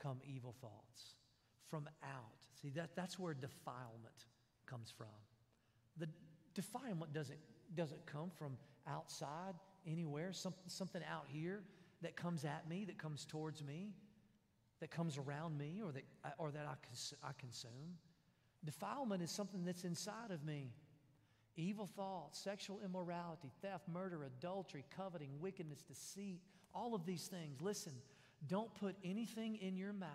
come 0.00 0.18
evil 0.24 0.54
thoughts. 0.60 1.14
From 1.68 1.88
out. 2.02 2.46
See, 2.60 2.70
that, 2.70 2.90
that's 2.94 3.18
where 3.18 3.34
defilement 3.34 4.26
comes 4.66 4.92
from. 4.96 5.06
The 5.98 6.08
defilement 6.54 7.12
doesn't, 7.12 7.38
doesn't 7.74 8.04
come 8.06 8.30
from 8.36 8.56
outside 8.86 9.54
anywhere, 9.86 10.32
some, 10.32 10.54
something 10.66 11.02
out 11.10 11.24
here 11.28 11.62
that 12.04 12.16
comes 12.16 12.44
at 12.44 12.68
me, 12.68 12.84
that 12.84 12.98
comes 12.98 13.24
towards 13.24 13.62
me, 13.62 13.92
that 14.80 14.90
comes 14.90 15.18
around 15.18 15.58
me, 15.58 15.80
or 15.84 15.92
that, 15.92 16.04
uh, 16.24 16.30
or 16.38 16.50
that 16.50 16.66
I, 16.66 16.74
cons- 16.86 17.14
I 17.22 17.32
consume. 17.38 17.98
Defilement 18.64 19.22
is 19.22 19.30
something 19.30 19.64
that's 19.64 19.84
inside 19.84 20.30
of 20.30 20.44
me. 20.44 20.72
Evil 21.56 21.86
thoughts, 21.86 22.38
sexual 22.38 22.80
immorality, 22.84 23.50
theft, 23.62 23.84
murder, 23.92 24.24
adultery, 24.24 24.84
coveting, 24.96 25.30
wickedness, 25.40 25.82
deceit, 25.82 26.40
all 26.74 26.94
of 26.94 27.06
these 27.06 27.26
things. 27.26 27.60
Listen, 27.60 27.92
don't 28.48 28.74
put 28.74 28.96
anything 29.04 29.56
in 29.56 29.76
your 29.76 29.92
mouth. 29.92 30.08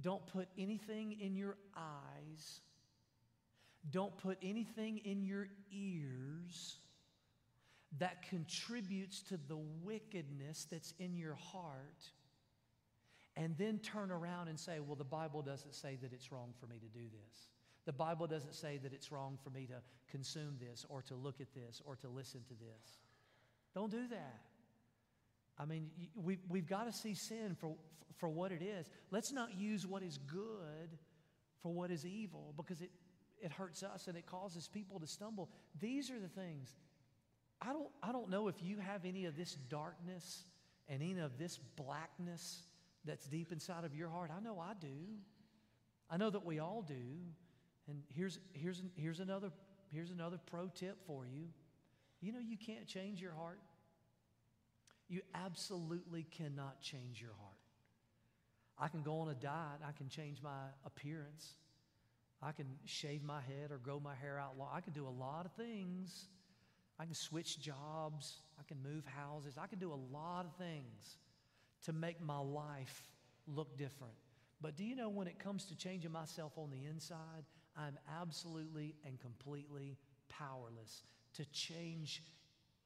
Don't 0.00 0.24
put 0.26 0.48
anything 0.56 1.18
in 1.20 1.34
your 1.34 1.56
eyes. 1.76 2.60
Don't 3.90 4.16
put 4.18 4.38
anything 4.42 4.98
in 4.98 5.22
your 5.24 5.48
ears 5.72 6.78
that 7.98 8.22
contributes 8.28 9.22
to 9.22 9.36
the 9.48 9.58
wickedness 9.82 10.66
that's 10.70 10.94
in 10.98 11.16
your 11.16 11.34
heart 11.34 12.10
and 13.36 13.56
then 13.58 13.78
turn 13.78 14.10
around 14.10 14.48
and 14.48 14.58
say, 14.58 14.78
Well, 14.80 14.96
the 14.96 15.04
Bible 15.04 15.42
doesn't 15.42 15.74
say 15.74 15.98
that 16.02 16.12
it's 16.12 16.30
wrong 16.30 16.52
for 16.60 16.66
me 16.66 16.76
to 16.78 16.86
do 16.86 17.04
this. 17.04 17.48
The 17.86 17.92
Bible 17.92 18.26
doesn't 18.26 18.54
say 18.54 18.78
that 18.82 18.92
it's 18.92 19.10
wrong 19.10 19.38
for 19.42 19.50
me 19.50 19.66
to 19.66 19.76
consume 20.10 20.56
this 20.60 20.84
or 20.88 21.02
to 21.02 21.14
look 21.14 21.40
at 21.40 21.52
this 21.54 21.80
or 21.84 21.96
to 21.96 22.08
listen 22.08 22.42
to 22.48 22.54
this. 22.54 22.98
Don't 23.74 23.90
do 23.90 24.06
that. 24.08 24.40
I 25.58 25.64
mean, 25.64 25.90
we, 26.14 26.38
we've 26.48 26.68
got 26.68 26.84
to 26.84 26.92
see 26.92 27.14
sin 27.14 27.56
for, 27.58 27.74
for 28.18 28.28
what 28.28 28.52
it 28.52 28.62
is. 28.62 28.88
Let's 29.10 29.32
not 29.32 29.58
use 29.58 29.86
what 29.86 30.02
is 30.02 30.18
good 30.18 30.98
for 31.62 31.72
what 31.72 31.90
is 31.90 32.06
evil 32.06 32.54
because 32.56 32.80
it, 32.80 32.90
it 33.42 33.52
hurts 33.52 33.82
us 33.82 34.06
and 34.08 34.16
it 34.16 34.26
causes 34.26 34.68
people 34.68 35.00
to 35.00 35.06
stumble. 35.06 35.50
These 35.80 36.10
are 36.10 36.18
the 36.18 36.28
things. 36.28 36.76
I 37.62 37.72
don't, 37.72 37.88
I 38.02 38.12
don't 38.12 38.30
know 38.30 38.48
if 38.48 38.62
you 38.62 38.78
have 38.78 39.04
any 39.04 39.26
of 39.26 39.36
this 39.36 39.54
darkness 39.68 40.44
and 40.88 41.02
any 41.02 41.20
of 41.20 41.38
this 41.38 41.58
blackness 41.76 42.62
that's 43.04 43.26
deep 43.26 43.52
inside 43.52 43.84
of 43.84 43.94
your 43.94 44.08
heart. 44.08 44.30
I 44.36 44.40
know 44.40 44.58
I 44.58 44.72
do. 44.80 44.88
I 46.10 46.16
know 46.16 46.30
that 46.30 46.44
we 46.44 46.58
all 46.58 46.82
do. 46.82 46.94
And 47.88 48.02
here's, 48.08 48.38
here's, 48.52 48.82
here's, 48.96 49.20
another, 49.20 49.50
here's 49.92 50.10
another 50.10 50.38
pro 50.46 50.68
tip 50.68 50.96
for 51.06 51.26
you. 51.26 51.48
You 52.20 52.32
know, 52.32 52.38
you 52.38 52.56
can't 52.56 52.86
change 52.86 53.20
your 53.20 53.32
heart. 53.32 53.60
You 55.08 55.22
absolutely 55.34 56.26
cannot 56.30 56.80
change 56.80 57.20
your 57.20 57.32
heart. 57.40 57.56
I 58.78 58.88
can 58.88 59.02
go 59.02 59.20
on 59.20 59.28
a 59.28 59.34
diet, 59.34 59.80
I 59.86 59.92
can 59.92 60.08
change 60.08 60.40
my 60.42 60.68
appearance, 60.86 61.54
I 62.40 62.52
can 62.52 62.66
shave 62.86 63.22
my 63.22 63.40
head 63.42 63.70
or 63.70 63.76
grow 63.76 64.00
my 64.00 64.14
hair 64.14 64.38
out 64.38 64.56
long. 64.58 64.70
I 64.72 64.80
can 64.80 64.94
do 64.94 65.06
a 65.06 65.10
lot 65.10 65.44
of 65.44 65.52
things. 65.52 66.28
I 67.00 67.06
can 67.06 67.14
switch 67.14 67.58
jobs, 67.58 68.42
I 68.58 68.62
can 68.68 68.76
move 68.82 69.06
houses, 69.06 69.54
I 69.58 69.66
can 69.66 69.78
do 69.78 69.90
a 69.90 70.00
lot 70.14 70.44
of 70.44 70.54
things 70.56 71.16
to 71.86 71.94
make 71.94 72.20
my 72.20 72.38
life 72.38 73.08
look 73.46 73.78
different. 73.78 74.12
But 74.60 74.76
do 74.76 74.84
you 74.84 74.94
know 74.94 75.08
when 75.08 75.26
it 75.26 75.38
comes 75.38 75.64
to 75.66 75.76
changing 75.76 76.12
myself 76.12 76.52
on 76.58 76.70
the 76.70 76.84
inside, 76.84 77.44
I'm 77.74 77.98
absolutely 78.20 78.96
and 79.06 79.18
completely 79.18 79.96
powerless 80.28 81.04
to 81.36 81.46
change 81.46 82.22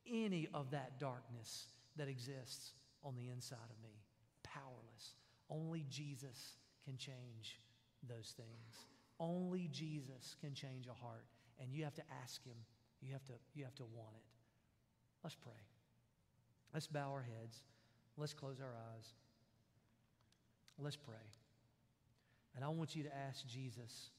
any 0.08 0.48
of 0.54 0.70
that 0.70 1.00
darkness 1.00 1.66
that 1.96 2.06
exists 2.06 2.74
on 3.02 3.16
the 3.16 3.28
inside 3.30 3.58
of 3.68 3.82
me. 3.82 3.96
Powerless. 4.44 5.14
Only 5.50 5.86
Jesus 5.90 6.56
can 6.84 6.96
change 6.98 7.60
those 8.06 8.32
things. 8.36 8.86
Only 9.18 9.68
Jesus 9.72 10.36
can 10.40 10.54
change 10.54 10.86
a 10.86 10.94
heart. 10.94 11.24
And 11.60 11.72
you 11.72 11.82
have 11.82 11.94
to 11.94 12.02
ask 12.22 12.44
Him. 12.44 12.56
You 13.04 13.12
have 13.12 13.24
to, 13.26 13.34
you 13.54 13.64
have 13.64 13.74
to 13.76 13.84
want 13.84 14.14
it. 14.16 14.24
Let's 15.22 15.36
pray. 15.36 15.52
Let's 16.72 16.86
bow 16.86 17.10
our 17.10 17.22
heads. 17.22 17.58
Let's 18.16 18.32
close 18.32 18.60
our 18.60 18.74
eyes. 18.94 19.06
Let's 20.78 20.96
pray. 20.96 21.14
And 22.56 22.64
I 22.64 22.68
want 22.68 22.96
you 22.96 23.02
to 23.04 23.16
ask 23.28 23.46
Jesus 23.46 24.10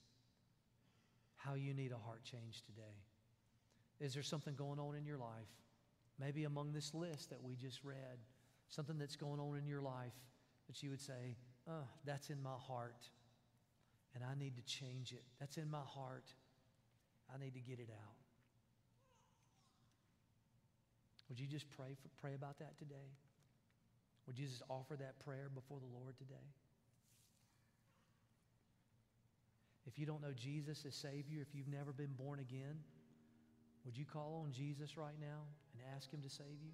how 1.36 1.56
you 1.56 1.74
need 1.74 1.92
a 1.92 1.98
heart 1.98 2.24
change 2.24 2.64
today. 2.64 2.98
Is 4.00 4.14
there 4.14 4.24
something 4.24 4.56
going 4.56 4.80
on 4.80 4.96
in 4.96 5.06
your 5.06 5.18
life? 5.18 5.52
Maybe 6.20 6.44
among 6.44 6.72
this 6.72 6.94
list 6.94 7.30
that 7.30 7.44
we 7.44 7.56
just 7.56 7.84
read, 7.84 8.20
something 8.70 8.98
that's 8.98 9.16
going 9.16 9.40
on 9.40 9.58
in 9.58 9.66
your 9.66 9.82
life 9.82 10.14
that 10.68 10.82
you 10.82 10.90
would 10.90 11.02
say, 11.02 11.38
oh, 11.70 11.88
that's 12.06 12.30
in 12.30 12.42
my 12.42 12.56
heart, 12.58 13.10
and 14.14 14.24
I 14.24 14.34
need 14.38 14.56
to 14.56 14.64
change 14.64 15.12
it. 15.12 15.24
That's 15.40 15.58
in 15.58 15.70
my 15.70 15.84
heart. 15.86 16.26
I 17.34 17.38
need 17.38 17.54
to 17.54 17.60
get 17.60 17.80
it 17.80 17.90
out. 17.92 18.15
Would 21.30 21.40
you 21.40 21.48
just 21.48 21.70
pray, 21.72 21.96
for, 22.02 22.10
pray 22.22 22.36
about 22.36 22.60
that 22.60 22.78
today? 22.78 23.10
Would 24.28 24.38
you 24.38 24.48
just 24.48 24.64
offer 24.70 24.96
that 24.96 25.20
prayer 25.20 25.50
before 25.54 25.80
the 25.80 25.98
Lord 26.00 26.18
today? 26.18 26.48
If 29.88 30.00
you 30.00 30.06
don't 30.06 30.22
know 30.22 30.34
Jesus 30.36 30.84
as 30.88 30.96
Savior, 30.96 31.42
if 31.42 31.54
you've 31.54 31.68
never 31.68 31.94
been 31.94 32.14
born 32.18 32.40
again, 32.40 32.78
would 33.86 33.96
you 33.96 34.06
call 34.06 34.42
on 34.44 34.52
Jesus 34.52 34.98
right 34.98 35.20
now 35.20 35.46
and 35.74 35.82
ask 35.96 36.12
Him 36.12 36.22
to 36.22 36.30
save 36.30 36.58
you? 36.64 36.74